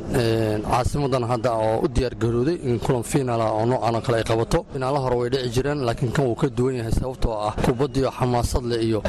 caasimadan 0.72 1.24
hadda 1.32 1.50
oo 1.66 1.76
u 1.84 1.88
diyaar 1.96 2.16
garooday 2.24 2.56
in 2.70 2.80
kulan 2.86 3.04
fiinaala 3.12 3.46
oo 3.58 3.66
noocan 3.72 3.96
oo 3.96 4.02
kale 4.06 4.18
ay 4.22 4.26
qabato. 4.32 4.60
Finaala 4.74 5.00
hore 5.04 5.16
way 5.22 5.30
dhici 5.34 5.50
jireen 5.56 5.80
laakiin 5.88 6.12
kan 6.16 6.24
wuu 6.28 6.36
ka 6.42 6.48
duwan 6.58 6.76
yahay 6.80 6.94
sababtoo 7.00 7.34
ah 7.48 7.54
kubaddiyo 7.66 8.10
xamaasad 8.20 8.64
leh 8.72 8.80
iyo 8.88 9.00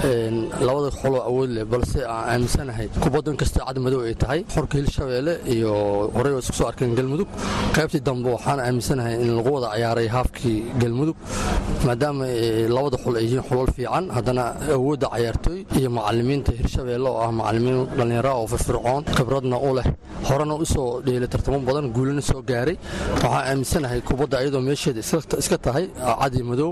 labada 0.66 0.90
xuloo 1.00 1.22
awood 1.30 1.50
leh 1.56 1.64
balse 1.72 2.00
aan 2.14 2.24
aaminsanahay 2.32 2.88
kubaddu 3.04 3.28
inkastoo 3.34 3.62
cad 3.68 3.78
madow 3.86 4.00
ay 4.08 4.14
tahay. 4.22 4.40
Xulka 4.54 4.74
hirshabeelle 4.80 5.34
iyo 5.54 5.70
horey 6.16 6.34
isku 6.42 6.54
soo 6.58 6.66
arkeen 6.70 6.94
galmudug. 6.98 7.28
Qaybtii 7.76 8.02
dambe 8.08 8.28
waxaan 8.36 8.58
aaminsanahay 8.66 9.14
in 9.22 9.30
lagu 9.38 9.50
wada 9.56 9.68
ciyaaray 9.76 10.08
haafkii 10.16 10.58
galmudug 10.82 11.16
maadaama 11.88 12.26
labada 12.76 12.96
xul 13.04 13.14
ay 13.20 13.24
yihiin 13.26 13.44
xulal 13.48 13.68
fiican 13.76 14.04
haddana 14.16 14.44
awoodda 14.76 15.06
cayaartooy 15.14 15.58
iyo 15.78 15.90
macalimiinta 15.98 16.52
hirshabeelle 16.58 17.08
oo 17.12 17.18
ah 17.26 17.30
macalimiin 17.40 17.80
dhallinyara 17.96 18.30
oo 18.40 18.46
firfircoon 18.52 19.02
khibradna 19.16 19.56
u 19.68 19.70
leh. 19.78 19.86
Horena 20.28 20.54
u 20.54 20.64
soo 20.74 21.00
dheelay 21.06 21.28
tartamo 21.34 21.58
badan 21.68 21.86
guulana 21.96 22.22
soo 22.30 22.40
gaaray. 22.50 22.76
Waxaan 23.22 23.44
aaminsanahay 23.50 24.00
kubadda 24.08 24.36
iyadoo 24.42 24.62
meesheeda 24.68 25.00
iska 25.42 25.58
tahay 25.66 25.84
cadi 26.20 26.42
madow. 26.50 26.70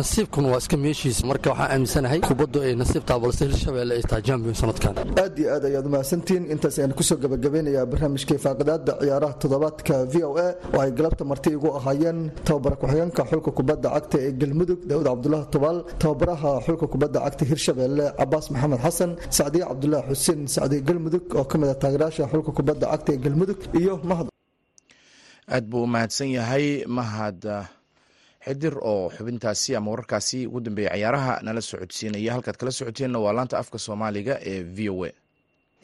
Nasiibkuna 0.00 0.48
waa 0.52 0.58
iska 0.62 0.76
meeshiisa 0.76 1.26
marka 1.30 1.50
waxaan 1.50 1.70
aaminsanahay 1.74 2.20
kubaddu 2.28 2.58
ay 2.66 2.74
nasiibtaa 2.82 3.18
balse 3.24 3.42
hirshabeelle 3.48 3.92
ay 3.98 4.02
tahay 4.10 4.22
jambion 4.28 4.54
sanadkan. 4.54 4.94
Aad 5.22 5.34
iyo 5.40 5.48
aad 5.54 5.64
ayaad 5.70 5.86
umahadsantihiin 5.90 6.44
intaas 6.54 6.78
ayaan 6.78 6.92
ku 6.98 7.02
soo 7.08 7.16
gabagabeynayaa 7.24 7.86
barnaamijkii 7.92 8.38
faaqidaada 8.44 8.92
ciyaaraha 9.02 9.34
toddobaadka 9.42 9.94
v 10.12 10.14
o 10.28 10.30
a. 10.38 10.48
Oo 10.74 10.80
ay 10.84 10.90
galabta 10.98 11.24
marti 11.24 11.50
igu 11.56 11.68
ahaayeen. 11.78 12.18
Tababara 12.46 12.76
ku-xigeenka 12.80 13.22
xulka 13.30 13.50
kubadda 13.58 13.88
cagta 13.96 14.18
ee 14.26 14.32
galmudug 14.40 14.80
daawud 14.90 15.06
cabdulaahi 15.10 15.46
tubaal 15.54 15.78
tababaraha 16.02 16.50
xulka 16.66 16.86
kubadda 16.92 17.18
cagta 17.26 17.44
hirshabeelle 17.50 18.04
cabaas 18.20 18.46
maxamed 18.54 18.80
xasan 18.86 19.10
sacdiye 19.38 19.64
cabdulaahi 19.70 20.06
xuseen 20.12 20.40
sacdiye 20.56 20.80
galmudug 20.88 21.24
oo 21.40 21.44
ka 21.50 21.56
mid 21.60 21.68
ah 21.74 21.78
taageerayaasha 21.82 22.24
xulka 22.32 22.50
kubadda 22.58 22.86
cagta 22.92 23.10
ee 23.14 23.20
galmudug 23.24 23.60
iyo 23.80 23.94
mahad. 24.10 24.26
Aad 25.54 25.64
buu 25.70 25.82
u 25.86 25.86
mahadsan 25.94 26.28
yahay 26.38 26.66
mahad 26.98 27.40
xidir 28.46 28.74
oo 28.92 29.10
xubintaasi 29.16 29.70
ama 29.78 29.88
wararkaasi 29.92 30.38
ugu 30.48 30.60
dambeeyay 30.66 30.98
ciyaaraha 30.98 31.34
nala 31.46 31.60
socodsiinaya. 31.70 32.30
Halkaad 32.34 32.56
kala 32.60 32.72
socoteenna 32.78 33.18
waa 33.24 33.32
laanta 33.36 33.56
afka 33.62 33.78
soomaaliga 33.86 34.34
ee 34.52 34.60
v 34.76 34.78
o 34.94 35.04
a. 35.04 35.10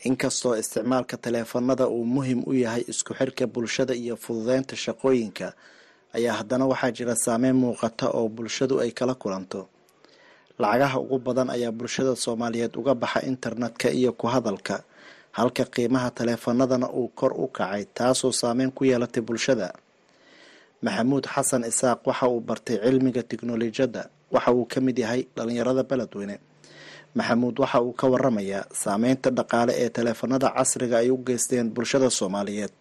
Inkastoo 0.08 0.54
isticmaalka 0.62 1.16
taleefanada 1.24 1.84
uu 1.96 2.04
muhiim 2.14 2.40
u 2.46 2.52
yahay 2.64 2.82
isku 2.92 3.12
xirka 3.18 3.44
bulshada 3.54 3.94
iyo 4.02 4.14
fududeynta 4.24 4.74
shaqooyinka 4.84 5.46
ayaa 6.16 6.34
haddana 6.38 6.64
waxaa 6.72 6.90
jira 6.96 7.14
saameyn 7.24 7.56
muuqata 7.62 8.06
oo 8.18 8.28
bulshadu 8.36 8.74
ay 8.84 8.90
kala 8.98 9.14
kulanto. 9.22 9.60
Lacagaha 10.60 10.96
ugu 11.04 11.18
badan 11.26 11.48
ayaa 11.56 11.72
bulshada 11.78 12.12
soomaaliyeed 12.24 12.74
uga 12.80 12.94
baxa 13.02 13.20
internetka 13.32 13.88
iyo 13.98 14.10
ku 14.20 14.26
hadalka 14.34 14.76
halka 15.38 15.64
qiimaha 15.74 16.08
taleefanadana 16.16 16.86
uu 17.00 17.08
kor 17.18 17.32
u 17.32 17.46
kacay 17.56 17.84
taasoo 17.96 18.32
saameyn 18.40 18.70
ku 18.76 18.82
yeelatay 18.90 19.22
bulshada. 19.28 19.68
Maxamuud 20.84 21.24
xasan 21.34 21.62
isaaq 21.70 22.00
waxa 22.08 22.26
uu 22.32 22.40
bartay 22.48 22.76
cilmiga 22.84 23.22
tiknolojiyadda 23.30 24.02
waxa 24.34 24.50
uu 24.56 24.64
ka 24.72 24.78
mid 24.86 24.96
yahay 25.04 25.20
dhalinyarada 25.36 25.82
beledweyne. 25.90 26.36
Maxamuud 27.16 27.56
waxa 27.62 27.78
uu 27.86 27.92
ka 28.00 28.06
waramayaa 28.12 28.64
saameynta 28.82 29.28
dhaqaale 29.38 29.72
ee 29.82 29.88
taleefanada 29.96 30.48
casriga 30.56 30.96
ay 31.02 31.10
u 31.10 31.16
geysteen 31.26 31.66
bulshada 31.74 32.08
soomaaliyeed 32.18 32.72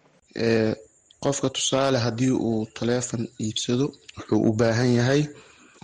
qofka 1.24 1.48
tusaale 1.56 1.98
haddii 2.06 2.32
uu 2.48 2.60
taleefon 2.78 3.22
iibsado 3.44 3.86
wuxuu 4.16 4.40
u 4.48 4.52
baahan 4.60 4.90
yahay 4.98 5.22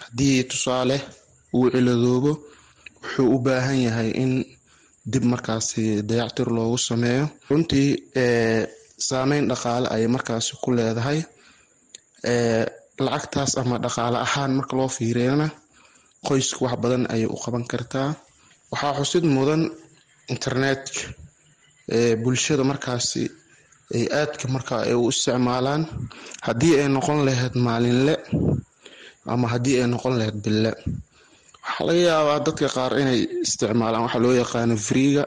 haddii 0.04 0.36
tusaale 0.50 0.96
uu 1.56 1.66
ciladoobo 1.74 2.32
wuxuu 3.02 3.28
u 3.34 3.38
baahan 3.46 3.78
yahay 3.86 4.10
in 4.22 4.32
dib 5.12 5.24
markaasi 5.32 5.82
dayactir 6.08 6.48
loogu 6.56 6.78
sameeyo. 6.88 7.24
Runtii 7.50 7.88
saameyn 9.08 9.44
dhaqaale 9.50 9.86
ayay 9.94 10.08
markaasi 10.16 10.50
ku 10.62 10.68
leedahay. 10.76 11.18
Lacagtaas 13.06 13.52
ama 13.60 13.76
dhaqaale 13.84 14.18
ahaan 14.26 14.52
marka 14.58 14.74
loo 14.78 14.88
fiiriyana 14.96 15.46
qoyska 16.26 16.58
wax 16.64 16.74
badan 16.82 17.04
ayay 17.14 17.26
u 17.34 17.36
qaban 17.44 17.64
kartaa. 17.72 18.08
Waxaa 18.72 18.94
xusid 18.98 19.24
mudan 19.36 19.62
internetka 20.32 21.00
bulshada 22.22 22.64
markaasi 22.70 23.22
ay 23.94 24.04
aadka 24.20 24.44
markaa 24.54 24.82
ay 24.88 24.94
u 25.02 25.08
isticmaalaan 25.12 25.82
haddii 26.46 26.74
ay 26.80 26.88
noqon 26.96 27.18
lahayd 27.26 27.54
maalinle 27.66 28.14
ama 29.32 29.46
haddii 29.52 29.76
ay 29.80 29.86
noqon 29.92 30.14
lahayd 30.18 30.38
bille. 30.44 30.72
Waxaa 31.64 31.86
laga 31.88 32.00
yaabaa 32.10 32.38
dadka 32.46 32.66
qaar 32.76 32.92
inay 33.02 33.20
isticmaalaan 33.44 34.04
waxaa 34.06 34.22
loo 34.24 34.34
yaqaano 34.42 34.74
friiga 34.88 35.24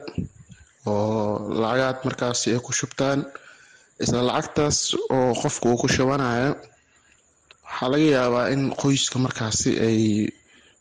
oo 0.86 1.52
lacagaad 1.62 1.98
markaasi 2.06 2.46
ay 2.54 2.60
ku 2.66 2.70
shubtaan 2.78 3.20
isla 4.02 4.20
lacagtaas 4.28 4.78
oo 5.16 5.30
qofka 5.42 5.66
uu 5.70 5.78
ku 5.82 5.86
shubanayo 5.94 6.50
waxaa 7.66 7.88
laga 7.92 8.06
yaabaa 8.16 8.46
in 8.54 8.62
qoyska 8.80 9.16
markaasi 9.24 9.70
ay 9.86 9.98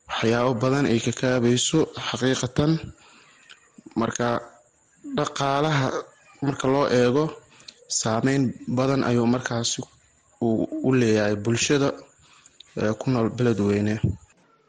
waxyaabo 0.10 0.52
badan 0.62 0.86
ay 0.92 1.00
ka 1.06 1.12
kaabayso 1.22 1.80
xaqiiqatan. 2.08 2.72
Marka 4.02 4.28
dhaqaalaha 5.18 5.88
marka 6.46 6.66
loo 6.74 6.86
eego 7.00 7.24
saameyn 8.00 8.44
badan 8.78 9.02
ayuu 9.10 9.28
markaasi 9.36 9.82
u 10.88 10.90
leeyahay 11.00 11.36
bulshada 11.46 11.90
ku 13.00 13.06
nool 13.14 13.30
beledweyne. 13.38 13.96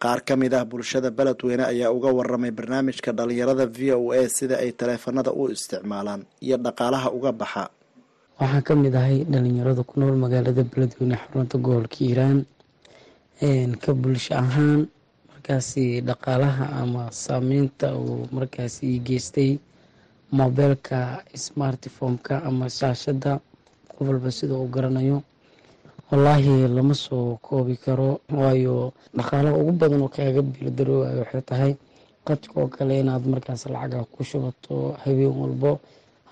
Qaar 0.03 0.21
ka 0.27 0.35
mid 0.37 0.53
ah 0.59 0.65
bulshada 0.73 1.09
beledweyne 1.19 1.63
ayaa 1.73 1.91
uga 1.97 2.11
waramay 2.19 2.51
barnaamijka 2.59 3.11
dhalinyarada 3.19 3.67
v 3.77 3.93
o 3.95 4.11
a 4.13 4.21
sida 4.37 4.57
ay 4.65 4.71
taleefanada 4.81 5.31
u 5.41 5.43
isticmaalaan 5.55 6.23
iyo 6.47 6.57
dhaqaalaha 6.65 7.09
uga 7.17 7.33
baxa. 7.41 7.65
Waxaan 8.41 8.63
ka 8.67 8.73
mid 8.83 8.95
ahay 9.01 9.19
dhalinyarada 9.33 9.83
ku 9.89 9.95
nool 10.01 10.17
magaalada 10.25 10.63
beledweyne 10.73 11.17
xarunta 11.23 11.57
gobolka 11.65 11.97
hiiraan 12.03 12.39
ka 13.83 13.91
bulsho 14.03 14.35
ahaan 14.43 14.81
markaasi 15.31 15.85
dhaqaalaha 16.09 16.65
ama 16.83 17.03
saameynta 17.25 17.95
uu 18.03 18.27
markaasi 18.37 18.99
geystay 19.07 19.51
mobeelka 20.39 20.99
smartphomeka 21.45 22.35
ama 22.49 22.67
shaashada 22.79 23.33
qof 23.91 24.09
walba 24.09 24.31
sida 24.31 24.55
uu 24.55 24.69
garanayo 24.75 25.23
wallaahi 26.11 26.69
lama 26.69 26.95
soo 26.95 27.37
koobi 27.47 27.77
karo. 27.77 28.21
Waayo 28.41 28.93
dhaqaalaha 29.17 29.57
ugu 29.61 29.73
badan 29.73 30.03
oo 30.03 30.09
kaaga 30.09 30.43
biildaroowayo 30.43 31.19
waxay 31.23 31.43
tahay 31.51 31.73
qadka 32.27 32.55
oo 32.61 32.69
kale 32.69 33.01
inaad 33.01 33.25
markaas 33.27 33.67
lacaga 33.67 34.05
ku 34.13 34.25
shubato 34.25 34.97
habeen 35.05 35.33
walbo 35.41 35.81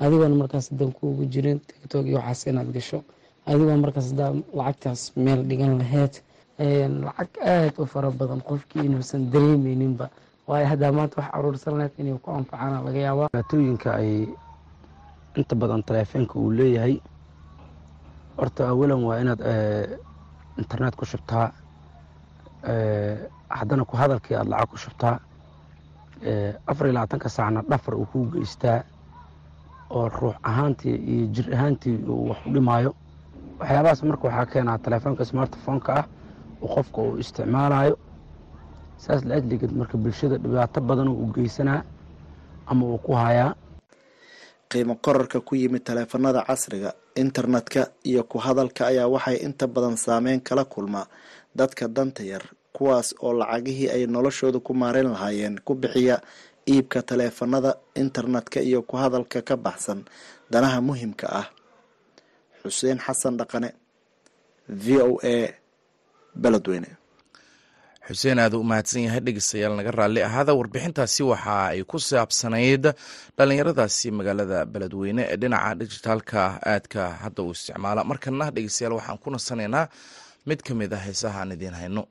adigoona 0.01 0.35
markaas 0.43 0.67
dan 0.79 0.93
kuugu 0.93 1.25
jirin 1.33 1.59
tictok 1.61 2.07
iyo 2.07 2.17
waxaas 2.19 2.47
inaad 2.47 2.73
gasho. 2.73 2.99
Adigoo 3.47 3.77
markaas 3.77 4.09
hadaa 4.13 4.33
lacagtaas 4.59 5.13
meel 5.17 5.41
dhigan 5.49 5.79
laheyd 5.81 6.13
lacag 7.05 7.31
aada 7.45 7.79
u 7.83 7.87
fara 7.87 8.11
badan 8.11 8.41
qofkii 8.49 8.85
inuusan 8.89 9.31
dareemeyninba 9.33 10.07
waayo 10.51 10.67
haddaa 10.73 10.93
maanta 10.97 11.17
wax 11.23 11.31
aruursan 11.37 11.75
laheyd 11.79 11.95
inay 12.03 12.19
ku 12.25 12.31
anfacaan 12.35 12.83
laga 12.87 12.99
yaabaa. 13.07 13.29
Dhibaatooyinka 13.33 13.89
ay 14.01 14.11
inta 15.39 15.55
badan 15.61 15.83
taleefoonka 15.87 16.35
uu 16.43 16.51
leeyahay 16.59 16.95
horta 18.39 18.63
awalan 18.73 19.03
waa 19.09 19.19
inaad 19.23 19.41
internet 20.59 20.95
ku 20.99 21.05
shubtaa 21.07 21.47
haddana 23.49 23.85
ku 23.85 23.95
hadalkii 23.97 24.35
aada 24.37 24.51
lacag 24.51 24.69
ku 24.71 24.77
shubtaa 24.77 25.17
afar 26.67 26.85
iyo 26.87 26.95
labaatanka 26.95 27.29
saacna 27.29 27.63
dhafar 27.71 27.95
uu 27.95 28.07
kuu 28.13 28.25
geystaa 28.35 28.83
oo 29.91 30.09
ruux 30.09 30.35
ahaantii 30.43 30.97
iyo 31.13 31.27
jir 31.35 31.47
ahaantii 31.55 31.97
uu 32.09 32.29
wax 32.31 32.39
u 32.47 32.51
dhimaayo. 32.55 32.95
Waxyaabahaas 33.61 34.03
marka 34.03 34.27
waxaa 34.29 34.47
keenaa 34.53 34.79
taleefoonka 34.79 35.25
smartphoneka 35.25 35.93
ah 36.01 36.05
oo 36.63 36.69
qofka 36.75 36.99
uu 37.03 37.17
isticmaalayo 37.23 37.95
saas 39.03 39.23
la 39.29 39.35
ajligeed 39.39 39.73
marka 39.81 39.97
bulshada 40.03 40.37
dhibaato 40.43 40.81
badan 40.89 41.09
uu 41.09 41.29
geysanaa 41.35 41.81
ama 42.71 42.85
uu 42.87 42.99
ku 43.07 43.13
hayaa. 43.23 43.55
Qiimo 44.71 44.95
korarka 45.05 45.39
ku 45.41 45.53
yimid 45.61 45.83
taleefanada 45.85 46.41
casriga 46.49 46.91
internetka 47.23 47.83
iyo 48.11 48.23
ku 48.31 48.39
hadalka 48.39 48.83
ayaa 48.91 49.09
waxay 49.15 49.37
inta 49.47 49.67
badan 49.75 49.97
saameyn 50.05 50.41
kala 50.41 50.65
kulmaa 50.65 51.07
dadka 51.59 51.89
danta 51.97 52.23
yar 52.33 52.45
kuwaas 52.77 53.09
oo 53.25 53.33
lacagihii 53.41 53.89
ay 53.95 54.03
noloshooda 54.07 54.59
ku 54.67 54.73
maareyn 54.75 55.11
lahaayeen 55.15 55.57
ku 55.67 55.73
bixiya 55.75 56.17
iibka 56.73 57.03
taleefanada 57.03 57.71
internetka 58.03 58.61
iyo 58.69 58.83
ku 58.89 58.95
hadalka 59.03 59.43
ka 59.43 59.57
baxsan 59.57 60.01
danaha 60.53 60.79
muhimka 60.81 61.27
ah. 61.41 61.47
Xuseen 62.63 62.99
xasan 63.05 63.35
dhaqane 63.41 63.71
v 64.69 64.87
o 65.03 65.19
a 65.19 65.51
beledweyne 66.43 66.91
xuseen 68.11 68.39
aad 68.45 68.55
u 68.59 68.63
mahadsan 68.71 69.03
yahay 69.07 69.21
dhegeystayaal 69.27 69.75
naga 69.79 69.91
raalli 69.99 70.21
ahaada. 70.29 70.53
Warbixintaasi 70.59 71.23
waxa 71.33 71.57
ay 71.73 71.81
ku 71.91 71.99
saabsanayd 72.11 72.85
dhallinyaradaasi 73.39 74.09
magaalada 74.19 74.59
beledweyne 74.73 75.23
ee 75.33 75.37
dhinaca 75.43 75.75
dijitaalka 75.81 76.41
aadka 76.73 77.03
hadda 77.23 77.41
uu 77.47 77.53
isticmaala. 77.57 78.01
Markana 78.11 78.47
dhegeystayaal 78.55 78.95
waxaan 78.99 79.19
ku 79.23 79.29
nasanaynaa 79.35 79.85
mid 80.49 80.61
ka 80.67 80.73
mid 80.81 80.93
ah 80.99 81.03
heesaha 81.07 81.39
aan 81.43 81.53
idiin 81.57 81.75
hayno 81.81 82.03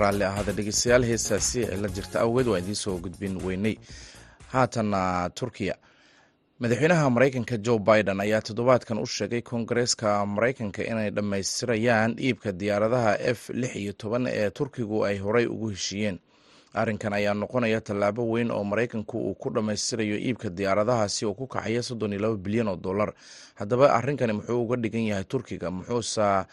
raalli 0.00 0.24
ahaada 0.24 0.52
dhegeystayaal 0.58 1.04
heestaasi 1.10 1.60
cilo 1.70 1.88
jirta 1.96 2.18
awgeed 2.24 2.48
waa 2.52 2.58
idiin 2.62 2.74
soo 2.84 2.96
gudbin 3.04 3.34
weynay. 3.46 3.76
Haatana 4.52 5.30
turkiya. 5.38 5.74
Madaxweynaha 6.60 7.10
maraykanka 7.10 7.56
joe 7.66 7.78
biden 7.78 8.20
ayaa 8.20 8.40
toddobaadkan 8.46 8.98
u 8.98 9.06
sheegay 9.06 9.42
koongareeska 9.42 10.26
maraykanka 10.26 10.82
inay 10.90 11.10
dhammaystirayaan 11.16 12.12
iibka 12.26 12.52
diyaaradaha 12.60 13.12
f 13.34 13.40
lix 13.60 13.72
iyo 13.82 13.92
toban 13.92 14.26
ee 14.26 14.50
turkigu 14.50 15.04
ay 15.08 15.16
horey 15.18 15.46
ugu 15.46 15.68
heshiiyeen 15.74 16.18
arrinkan 16.80 17.12
ayaa 17.18 17.34
noqonaya 17.42 17.80
tallaabo 17.88 18.22
weyn 18.32 18.50
oo 18.56 18.64
maraykanku 18.70 19.16
uu 19.28 19.34
ku 19.42 19.48
dhammaystirayo 19.54 20.16
iibka 20.26 20.48
diyaaradahaasi 20.58 21.22
oo 21.28 21.34
ku 21.34 21.46
kacaya 21.54 21.82
soddon 21.88 22.12
iyo 22.12 22.20
laba 22.24 22.36
bilyan 22.36 22.68
oo 22.72 22.76
dollar. 22.76 23.10
Haddaba 23.60 23.86
arrinkani 23.98 24.32
muxuu 24.36 24.62
uga 24.64 24.76
dhigan 24.82 25.04
yahay 25.10 25.24
turkiga 25.24 25.70
muxuusa 25.76 26.46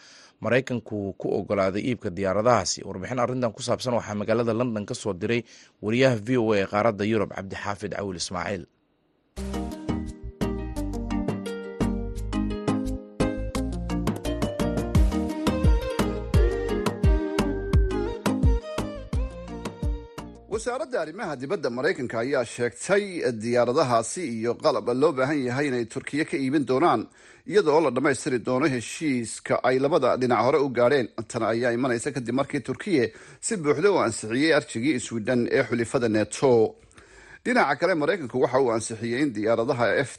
maraykanku 0.44 1.12
ku 1.20 1.26
ogolaaday 1.38 1.82
iibka 1.88 2.10
diyaaradahaasi 2.10 2.78
warbixin. 2.88 3.18
Arrintan 3.24 3.52
ku 3.52 3.62
saabsan 3.62 3.94
waxaa 3.98 4.14
magaalada 4.20 4.52
london 4.60 4.84
ka 4.88 4.94
soo 4.94 5.12
diray 5.12 5.44
wariyaha 5.84 6.16
v 6.26 6.28
o 6.42 6.52
a 6.52 6.58
ee 6.62 6.66
qaaradda 6.72 7.04
yurub 7.12 7.30
cabdixaafid 7.36 7.92
cawil 7.98 8.16
ismaaciil 8.22 8.64
wasaaradda 20.64 21.00
arrimaha 21.00 21.36
dibadda 21.40 21.70
maraykanka 21.70 22.18
ayaa 22.24 22.44
sheegtay 22.44 23.04
diyaaradahaasi 23.42 24.22
iyo 24.38 24.54
qalab 24.54 24.88
loo 25.02 25.12
baahan 25.12 25.40
yahay 25.48 25.66
inay 25.68 25.84
turkiya 25.84 26.24
ka 26.24 26.36
iibin 26.40 26.64
doonaan 26.66 27.02
iyadoo 27.46 27.80
la 27.84 27.90
dhammaystiri 27.90 28.38
doono 28.46 28.66
heshiiska 28.74 29.60
ay 29.68 29.76
labada 29.78 30.16
dhinac 30.16 30.40
hore 30.46 30.58
u 30.64 30.68
gaadheen 30.78 31.08
tan 31.28 31.42
ayaa 31.52 31.72
imanaysa 31.76 32.12
kadib 32.16 32.34
markii 32.40 32.60
turkiya 32.68 33.04
si 33.40 33.56
buuxda 33.56 33.92
u 33.92 33.98
ansixiyey 34.06 34.54
arjigii 34.56 35.00
swidhen 35.00 35.48
ee 35.52 35.62
xulifada 35.68 36.08
neto 36.08 36.74
dhinaca 37.44 37.76
kale 37.80 37.94
maraykanku 37.94 38.40
waxa 38.40 38.60
uu 38.64 38.72
ansixiyey 38.72 39.20
in 39.22 39.32
diyaaradaha 39.36 39.86
f 40.00 40.12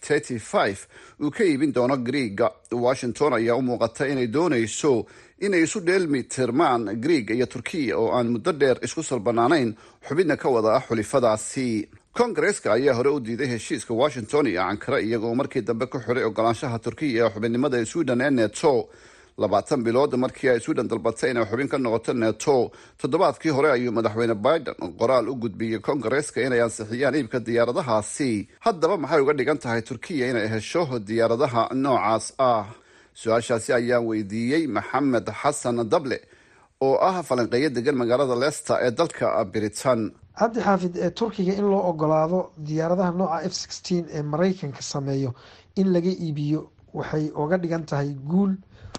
uu 1.24 1.32
ka 1.32 1.44
iibin 1.44 1.74
doono 1.74 1.98
griiga 1.98 2.52
washington 2.72 3.34
ayaa 3.34 3.56
u 3.58 3.62
muuqata 3.62 4.08
inay 4.14 4.28
doonayso 4.28 5.06
inay 5.42 5.64
isu 5.64 5.80
dheelmi 5.88 6.24
tirmaan 6.24 6.86
griiga 7.04 7.34
iyo 7.36 7.46
turkiya 7.46 7.98
oo 7.98 8.12
aan 8.18 8.28
muddo 8.34 8.52
dheer 8.52 8.78
isku 8.86 9.04
salbanaanayn 9.04 9.76
xubidna 10.08 10.38
ka 10.38 10.50
wada 10.50 10.76
ah 10.78 10.84
xulifadaasi. 10.88 11.90
Kongareska 12.16 12.74
ayaa 12.74 12.96
hore 12.96 13.10
u 13.10 13.20
diiday 13.20 13.48
heshiiska 13.48 13.94
washington 13.94 14.48
iyo 14.48 14.62
ankara 14.64 15.00
iyagoo 15.02 15.36
markii 15.36 15.62
dambe 15.62 15.86
ku 15.92 16.00
xiray 16.00 16.24
ogolaanshaha 16.24 16.80
turkiya 16.80 17.26
ee 17.26 17.30
xubinimada 17.34 17.86
sweden 17.86 18.22
ee 18.22 18.30
neto 18.30 18.88
labaatan 19.38 19.84
bilood 19.84 20.16
markii 20.16 20.50
ay 20.50 20.60
sweden 20.64 20.88
dalbatay 20.88 21.32
inay 21.32 21.44
xubin 21.46 21.68
ka 21.68 21.78
noqoto 21.78 22.14
neto 22.14 22.72
toddobaadkii 23.02 23.52
hore 23.52 23.70
ayuu 23.76 23.92
madaxweyne 23.92 24.36
biden 24.46 24.76
qoraal 25.00 25.28
u 25.30 25.36
gudbiyey 25.36 25.80
kongareska 25.84 26.40
inay 26.48 26.62
ansixiyaan 26.64 27.16
iibka 27.20 27.40
diyaaradahaasi. 27.44 28.48
Haddaba 28.66 28.96
maxay 28.98 29.22
uga 29.22 29.34
dhigan 29.34 29.58
tahay 29.60 29.82
turkiya 29.82 30.30
inay 30.32 30.48
hesho 30.48 30.88
diyaaradaha 31.08 31.64
noocaas 31.84 32.26
ah 32.40 32.66
su'aashaasi 33.22 33.74
ayaan 33.80 34.06
weydiiyey 34.10 34.64
maxamed 34.68 35.28
xasan 35.42 35.78
dable 35.94 36.18
oo 36.82 36.96
ah 37.10 37.24
falanqeeyo 37.28 37.70
degan 37.78 37.96
magaalada 38.02 38.36
leicester 38.36 38.78
ee 38.86 38.92
dalka 38.92 39.28
britain. 39.54 40.12
Cabdi 40.40 40.60
xaafid 40.68 40.94
ee 40.98 41.10
turkiga 41.20 41.54
in 41.60 41.66
loo 41.72 41.84
ogolaado 41.90 42.40
diyaaradaha 42.68 43.12
nooca 43.20 43.38
f 43.52 43.54
sixteen 43.54 44.06
ee 44.18 44.22
maraykanka 44.22 44.82
sameeyo 44.82 45.32
in 45.76 45.88
laga 45.94 46.10
iibiyo 46.26 46.62
waxay 46.94 47.26
uga 47.42 47.58
dhigan 47.58 47.86
tahay 47.86 48.10
guul 48.30 48.52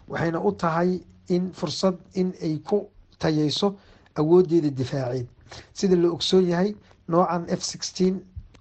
waxayna 0.08 0.40
u 0.40 0.52
tahay 0.52 0.90
in 1.28 1.52
fursad 1.58 1.96
in 2.14 2.32
ay 2.42 2.54
ku 2.68 2.88
tayeyso 3.18 3.68
awoodeeda 4.16 4.70
difaaceed. 4.70 5.26
Sida 5.74 5.96
la 5.96 6.08
ogsoon 6.16 6.48
yahay 6.48 6.70
noocan 7.08 7.44
f 7.58 7.62
sixteen 7.62 8.14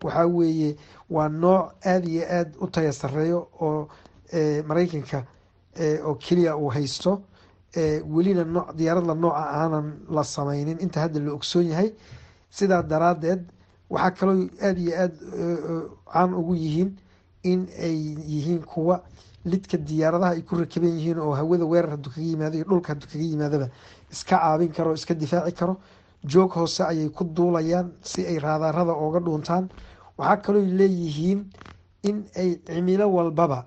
waxaa 0.03 0.27
weeye 0.27 0.75
waa 1.09 1.29
nooc 1.29 1.71
aada 1.85 2.07
iyo 2.09 2.23
aada 2.37 2.51
u 2.59 2.67
taya 2.67 2.91
sareeyo 2.93 3.39
oo 3.61 3.87
maraykanka 4.67 5.23
oo 6.05 6.15
keliya 6.15 6.55
uu 6.57 6.69
haysto 6.69 7.21
welina 8.13 8.43
no 8.43 8.65
diyaaradla 8.77 9.13
nooca 9.15 9.43
aanan 9.59 9.88
la 10.09 10.23
sameynin 10.23 10.77
inta 10.79 10.99
hadda 11.01 11.19
la 11.19 11.31
ogsoon 11.33 11.65
yahay. 11.71 11.91
Sidaa 12.49 12.81
daraadeed 12.83 13.41
waxaa 13.89 14.11
kaloo 14.11 14.47
aada 14.61 14.79
iyo 14.81 14.93
aada 15.01 15.17
caan 16.13 16.33
ugu 16.33 16.55
yihiin 16.55 16.95
in 17.43 17.67
ay 17.79 17.97
yihiin 18.27 18.63
kuwa 18.63 19.01
lidka 19.45 19.77
diyaaradaha 19.77 20.31
ay 20.33 20.41
ku 20.41 20.55
rakaban 20.55 20.95
yihiin 20.97 21.19
oo 21.19 21.33
hawada 21.35 21.65
weerar 21.65 21.91
haduu 21.91 22.09
kaga 22.11 22.25
yimaado 22.27 22.55
iyo 22.57 22.65
dhulka 22.69 22.93
haduu 22.93 23.07
kaga 23.11 23.23
yimaadaba 23.25 23.67
iska 24.11 24.38
caabin 24.39 24.71
karo 24.71 24.93
iska 24.93 25.13
difaaci 25.13 25.51
karo. 25.55 25.77
Joog 26.25 26.51
hoose 26.55 26.81
ayay 26.83 27.09
ku 27.09 27.23
duulayaan 27.23 27.91
si 28.01 28.25
ay 28.25 28.39
raadaarada 28.39 28.93
ooga 28.93 29.19
dhuuntaan. 29.19 29.69
Waxaa 30.17 30.38
kaloo 30.41 30.63
leeyihiin 30.79 31.39
in 32.03 32.23
ay 32.35 32.55
cimilo 32.65 33.05
walbaba 33.13 33.65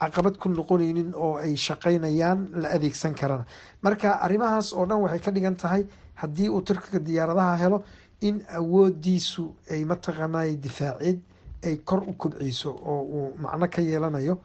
caqabad 0.00 0.36
ku 0.38 0.48
noqoneynin 0.48 1.12
oo 1.14 1.36
ay 1.36 1.56
shaqeynayaan 1.56 2.48
la 2.62 2.68
adeegsan 2.76 3.14
karana 3.14 3.44
marka 3.82 4.12
arrimahaas 4.24 4.72
oo 4.72 4.86
dhan 4.86 5.00
waxay 5.02 5.20
ka 5.20 5.30
dhigan 5.30 5.56
tahay 5.56 5.86
haddii 6.14 6.48
uu 6.48 6.62
turkiga 6.62 6.98
diyaaradaha 6.98 7.56
helo 7.56 7.84
in 8.20 8.42
awoodiisu 8.58 9.44
ay 9.70 9.84
mataqaanay 9.84 10.56
difaaceed 10.56 11.18
ay 11.64 11.76
kor 11.84 12.02
u 12.08 12.12
kobceyso 12.14 12.70
oo 12.70 13.02
uu 13.02 13.34
macno 13.38 13.66
ka 13.68 13.82
yeelanayo 13.82 14.38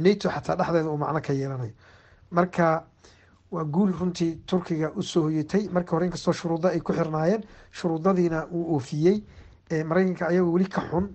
nato 0.00 0.28
xataa 0.30 0.56
dhexdeeda 0.56 0.88
uu 0.90 0.96
macno 0.96 1.20
ka 1.20 1.32
yeelanayo. 1.32 1.72
Marka 2.30 2.84
waa 3.50 3.64
guul 3.64 3.92
runtii 3.92 4.38
turkiga 4.46 4.90
u 4.96 5.02
soo 5.02 5.22
hoyatay. 5.22 5.68
Marka 5.68 5.90
hore 5.96 6.06
inkastoo 6.06 6.32
shuruudo 6.32 6.68
ay 6.68 6.80
ku 6.80 6.92
xirnaayeen 6.92 7.42
shuruudadiina 7.70 8.46
uu 8.50 8.74
oofiyey 8.74 9.22
mareykanka 9.84 10.26
ayagoo 10.28 10.52
weli 10.52 10.66
ka 10.68 10.80
xun 10.90 11.06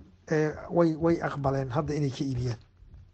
way 0.70 0.94
way 0.96 1.16
aqbaleen 1.22 1.68
hadda 1.70 1.94
inay 1.94 2.10
ka 2.10 2.24
iibiyaan 2.24 2.58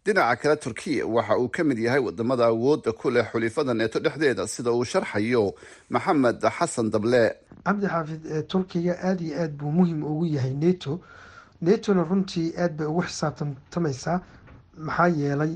dhinaca 0.07 0.35
kale 0.41 0.55
turkiya 0.55 1.05
waxa 1.05 1.37
uu 1.37 1.49
ka 1.49 1.63
mid 1.63 1.77
yahay 1.79 1.99
waddamada 1.99 2.45
awoodda 2.47 2.91
ku 2.95 3.09
leh 3.11 3.25
xulifada 3.31 3.73
neeto 3.73 3.99
dhexdeeda 3.99 4.47
sida 4.47 4.71
uu 4.71 4.85
sharxayo 4.85 5.53
maxamed 5.89 6.39
xasan 6.57 6.89
dable 6.91 7.35
cabdi 7.65 7.87
xaafid 7.87 8.47
turkiga 8.47 8.93
aada 9.03 9.23
iyo 9.23 9.35
aada 9.41 9.53
buu 9.59 9.71
muhiim 9.71 10.03
ugu 10.03 10.25
yahay 10.25 10.53
neto. 10.53 10.99
Netona 11.61 12.03
runtii 12.03 12.53
aada 12.57 12.73
bay 12.77 12.87
ugu 12.87 13.01
xisaabtantamaysaa 13.03 14.21
maxaa 14.77 15.07
yeelay 15.07 15.53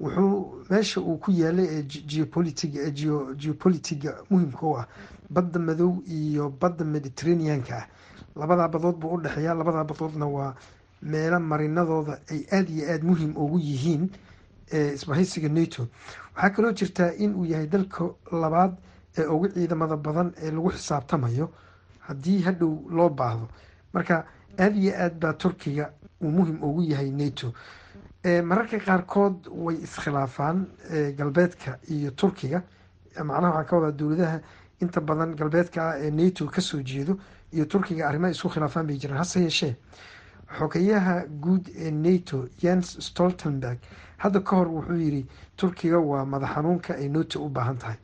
wuxuu 0.00 0.62
meesha 0.70 1.00
uu 1.00 1.16
ku 1.18 1.30
yaalay 1.32 1.66
ee 1.66 1.82
geopolitiga 1.82 2.90
geo 2.90 3.34
geopolitiga 3.34 4.10
muhimka 4.30 4.66
u 4.66 4.76
ah 4.78 4.86
badda 5.30 5.58
madow 5.58 5.92
iyo 6.06 6.50
badda 6.60 6.84
mediterraneanka. 6.84 7.76
Ah 7.76 7.86
labadaa 8.36 8.68
badood 8.68 8.96
buu 9.00 9.14
u 9.16 9.20
dhexeeya 9.20 9.54
labadaa 9.54 9.84
badoodna 9.84 10.26
waa 10.26 10.54
meelo 11.02 11.40
marinadooda 11.40 12.18
ay 12.30 12.40
aada 12.52 12.70
iyo 12.70 12.84
aada 12.92 13.04
muhiim 13.04 13.32
ugu 13.36 13.58
yihiin 13.58 14.10
isbahaysiga 14.72 15.48
nato. 15.48 15.88
Waxaa 16.36 16.50
kaloo 16.50 16.72
jirtaa 16.72 17.12
in 17.18 17.34
uu 17.34 17.44
yahay 17.44 17.66
dalka 17.66 18.04
labaad 18.32 18.76
ee 19.18 19.26
ugu 19.26 19.48
ciidamada 19.48 19.96
badan 19.96 20.32
ee 20.42 20.50
lagu 20.50 20.70
xisaabtamayo 20.70 21.50
haddii 22.00 22.42
hadhow 22.42 22.72
loo 22.90 23.08
baahdo. 23.08 23.48
Marka 23.92 24.24
aada 24.58 24.76
iyo 24.76 24.92
aad 24.96 25.14
baa 25.20 25.32
turkiga 25.32 25.92
uu 26.22 26.30
muhiim 26.30 26.62
ugu 26.62 26.82
yahay 26.82 27.10
nato. 27.10 27.52
Mararka 28.44 28.78
qaarkood 28.78 29.46
way 29.50 29.76
iskhilaafaan 29.82 30.66
galbeedka 31.16 31.78
iyo 31.88 32.10
turkiga. 32.10 32.62
Macnaha 33.24 33.54
waxaa 33.54 33.64
ka 33.70 33.76
wadaa 33.76 33.96
dowladaha 33.98 34.40
inta 34.80 35.00
badan 35.00 35.34
galbeedka 35.34 35.80
ah 35.90 35.98
ee 36.00 36.10
nato 36.10 36.46
ka 36.46 36.60
soo 36.60 36.82
jeedo 36.82 37.18
iyo 37.52 37.64
turkiga 37.64 38.08
arrimaha 38.08 38.30
isku 38.32 38.48
khilaafaan 38.48 38.86
bay 38.86 38.96
jiraan 38.98 39.18
hase 39.18 39.40
yeeshee 39.40 39.76
xogeyaha 40.56 41.26
guud 41.40 41.68
ee 41.76 41.90
nato 41.90 42.48
jens 42.62 42.96
stoltenberg. 43.00 43.78
Hadda 44.18 44.40
ka 44.44 44.56
hor 44.56 44.68
wuxuu 44.68 44.96
yiri 44.96 45.26
turkiga 45.56 45.98
waa 45.98 46.24
madax 46.24 46.50
xanuunka 46.54 46.94
ay 46.94 47.08
nato 47.08 47.44
u 47.44 47.48
baahan 47.48 47.76
tahay. 47.78 47.96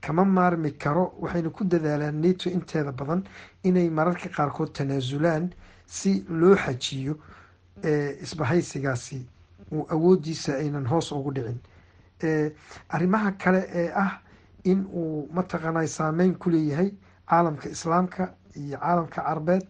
Kama 0.00 0.24
maarmi 0.24 0.70
karo 0.78 1.14
waxayna 1.20 1.50
ku 1.50 1.64
dadaalaan 1.64 2.20
nato 2.20 2.50
inteeda 2.50 2.92
badan 2.92 3.22
inay 3.64 3.88
mararka 3.90 4.28
qaarkood 4.28 4.72
tanaasulaan 4.74 5.52
si 5.86 6.24
loo 6.28 6.56
xajiyo 6.56 7.14
isbahaysigaasi. 8.22 9.26
Uu 9.72 9.86
awoodiisa 9.90 10.54
aynan 10.56 10.86
hoos 10.86 11.12
ugu 11.12 11.32
dhicin. 11.32 11.58
Arrimaha 12.88 13.32
kale 13.38 13.64
ee 13.74 13.90
ah 13.94 14.20
in 14.64 14.86
uu 14.94 15.28
mataqaanay 15.32 15.86
saameyn 15.88 16.34
ku 16.38 16.50
leeyahay 16.50 16.92
caalamka 17.28 17.68
islaamka 17.68 18.34
iyo 18.56 18.78
caalamka 18.78 19.22
carabeed 19.22 19.64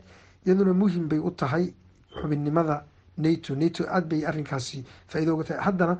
iyaduna 0.46 0.72
muhiim 0.74 1.08
bay 1.08 1.18
u 1.18 1.30
tahay 1.30 1.72
xubinnimada 2.20 2.84
nato. 3.18 3.54
Nato 3.54 3.84
aada 3.88 4.06
bay 4.06 4.22
arrinkaasi 4.26 4.84
faa-ido 5.08 5.34
uga 5.34 5.44
tahay. 5.44 5.62
Haddana 5.66 5.94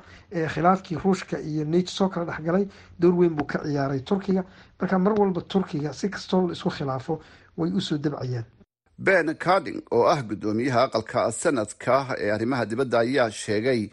khilaafkii 0.53 0.97
ruushka 1.03 1.39
iyo 1.39 1.65
nato 1.65 1.87
soo 1.91 2.09
kala 2.09 2.25
dhexgalay 2.25 2.65
door 2.99 3.13
weyn 3.19 3.35
buu 3.35 3.45
ka 3.45 3.59
ciyaaray 3.63 3.99
turkiga. 4.01 4.43
Marka 4.79 4.99
mar 4.99 5.13
walba 5.19 5.41
turkiga 5.41 5.93
si 5.93 6.09
kastoo 6.09 6.47
la 6.47 6.53
isku 6.53 6.69
khilaafo 6.69 7.19
way 7.57 7.69
u 7.71 7.81
soo 7.81 7.97
dabcayaan 7.97 8.45
ben 8.97 9.35
carding 9.35 9.81
oo 9.91 10.05
ah 10.07 10.21
guddoomiyaha 10.21 10.83
aqalka 10.87 11.31
sanadka 11.31 12.15
ee 12.19 12.29
arrimaha 12.31 12.65
dibadda 12.65 12.99
ayaa 12.99 13.29
sheegay 13.31 13.89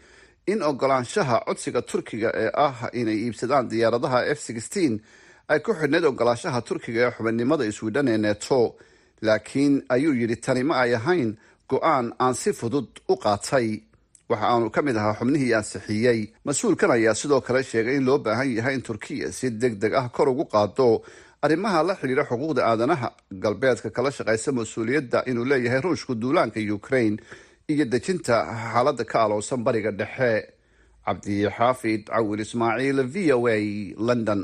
in 0.46 0.62
ogolaanshaha 0.62 1.40
codsiga 1.46 1.83
turkiga 1.83 2.30
ee 2.35 2.50
ah 2.54 2.88
inay 2.92 3.16
iibsadaan 3.24 3.68
diyaaradaha 3.70 4.26
f 4.37 4.38
sixteen 4.40 5.00
ay 5.48 5.61
ku 5.61 5.72
xidhnayd 5.72 6.04
ogolaanshaha 6.04 6.61
turkiga 6.68 7.00
ee 7.09 7.11
xubinnimada 7.16 7.72
swidhan 7.72 8.09
ee 8.09 8.18
neto 8.18 8.76
laakiin 9.22 9.83
ayuu 9.88 10.14
yidhi 10.20 10.37
tani 10.37 10.62
ma 10.64 10.74
ay 10.85 10.94
ahayn 10.94 11.37
go'aan 11.70 12.06
aan 12.24 12.35
si 12.35 12.50
fudud 12.52 12.88
u 13.12 13.14
qaatay. 13.24 13.68
Waxa 14.30 14.46
aanu 14.52 14.70
ka 14.74 14.80
mid 14.87 14.96
ahaa 14.96 15.14
xubnihii 15.20 15.54
ansixiyey 15.59 16.20
mas'uulkan 16.46 16.90
ayaa 16.96 17.14
sidoo 17.20 17.40
kale 17.46 17.62
sheegay 17.70 17.96
in 17.98 18.04
loo 18.09 18.18
baahan 18.24 18.50
yahay 18.56 18.74
in 18.78 18.83
turkiya 18.88 19.33
si 19.38 19.50
deg 19.62 19.74
deg 19.83 19.92
ah 20.00 20.06
kor 20.14 20.28
ugu 20.33 20.44
qaado 20.52 21.02
arrimaha 21.44 21.83
la 21.88 21.94
xidhiira 22.00 22.24
xuquuqda 22.30 22.62
aadanaha 22.70 23.09
galbeedka 23.42 23.90
kala 23.96 24.11
shaqaysa 24.16 24.50
mas'uuliyadda 24.59 25.18
inuu 25.30 25.44
leeyahay 25.50 25.80
ruushku 25.87 26.12
duulaanka 26.22 26.61
ukraine 26.78 27.16
iyo 27.72 27.85
dejinta 27.92 28.37
xaaladda 28.72 29.04
ka 29.11 29.18
aloosan 29.24 29.61
bariga 29.66 29.90
dhexe. 30.00 30.33
Cabdixaafid 31.06 32.02
cawil 32.06 32.40
ismaaciil 32.46 32.98
v 33.12 33.33
o 33.37 33.48
a 33.48 33.56
london 34.09 34.40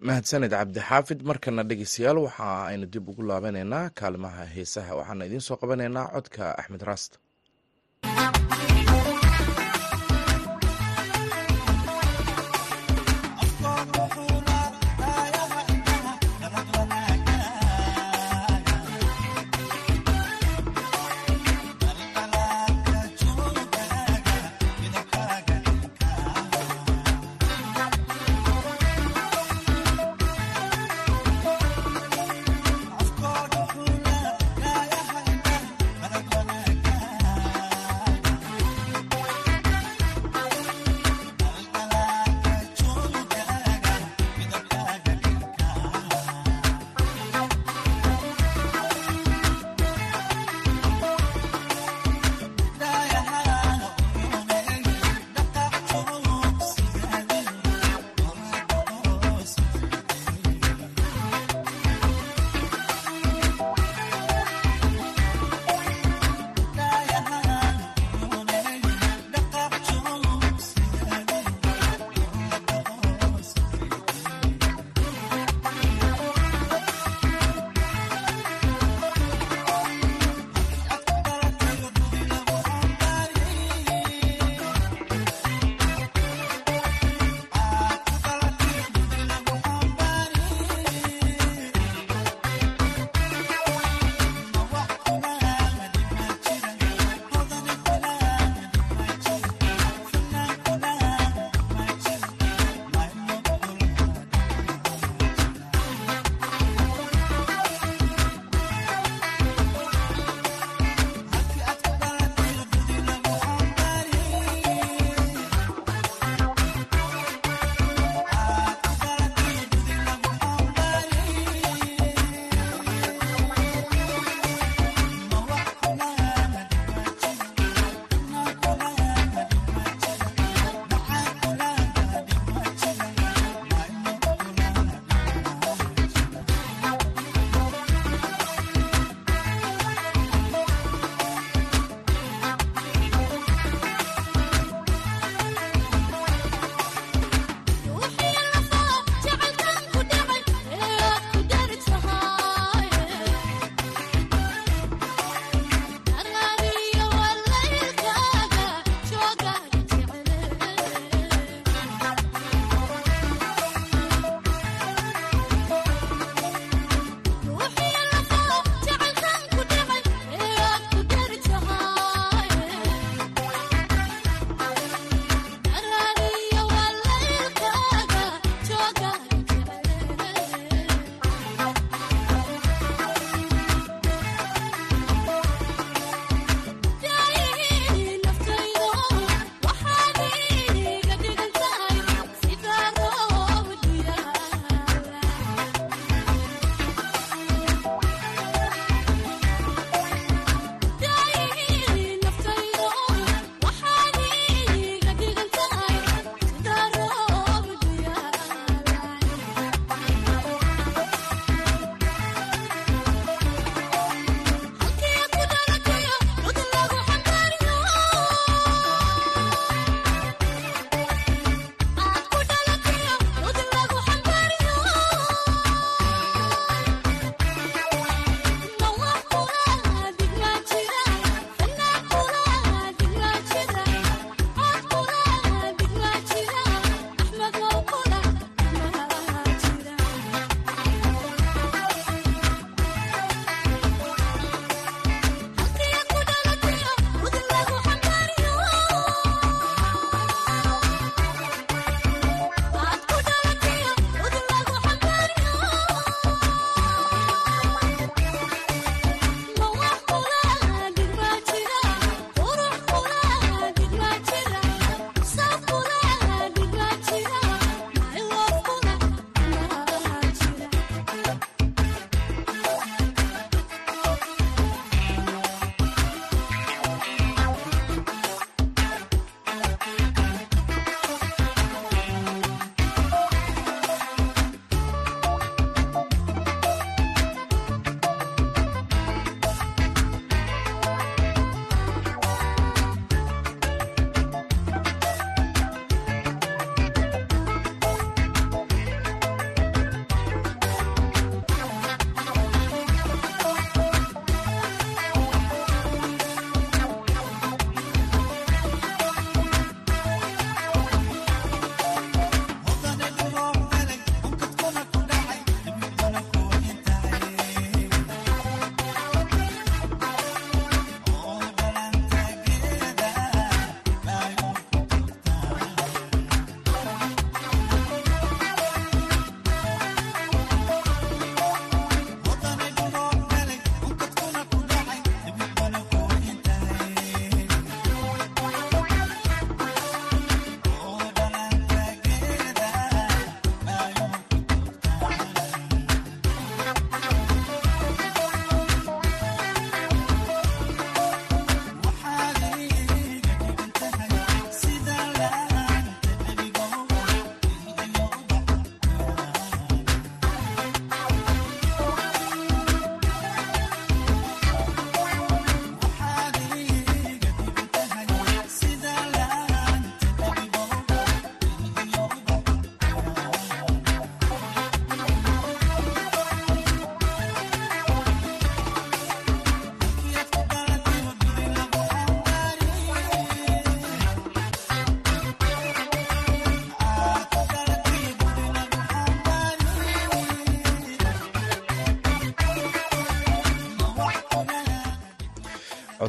mahadsaned 0.00 0.50
cabdixaafid 0.52 1.20
markana 1.30 1.62
dhegeystayaal 1.70 2.18
waxa 2.26 2.48
aynu 2.70 2.86
dib 2.94 3.08
ugu 3.08 3.22
laabanaynaa 3.30 3.90
kaalimaha 4.00 4.44
heesaha. 4.56 4.92
Waxaana 5.00 5.24
idiin 5.28 5.40
soo 5.48 5.56
qabanaynaa 5.62 6.06
codka 6.14 6.44
axmed 6.60 6.82
raast 6.88 7.12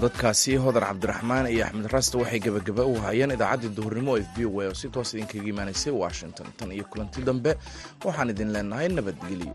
codadkaasi 0.07 0.55
hodar 0.63 0.83
cabdiraxmaan 0.87 1.47
iyo 1.51 1.65
axmed 1.65 1.85
raasta 1.91 2.17
waxay 2.17 2.39
gebagaba 2.39 2.83
u 2.85 2.95
hayeen 3.05 3.31
idaacaddii 3.35 3.75
duhurnimo 3.77 4.15
f 4.17 4.27
b 4.37 4.45
o 4.47 4.63
oo 4.63 4.73
si 4.73 4.87
toos 4.89 5.13
idinkaga 5.13 5.47
imaanaysay 5.51 5.91
washington. 5.93 6.47
Tan 6.57 6.71
iyo 6.71 6.85
kulanti 6.91 7.21
dambe 7.21 7.51
waxaan 8.05 8.29
idin 8.29 8.51
leenahay 8.55 8.87
nabadgelyo 8.89 9.53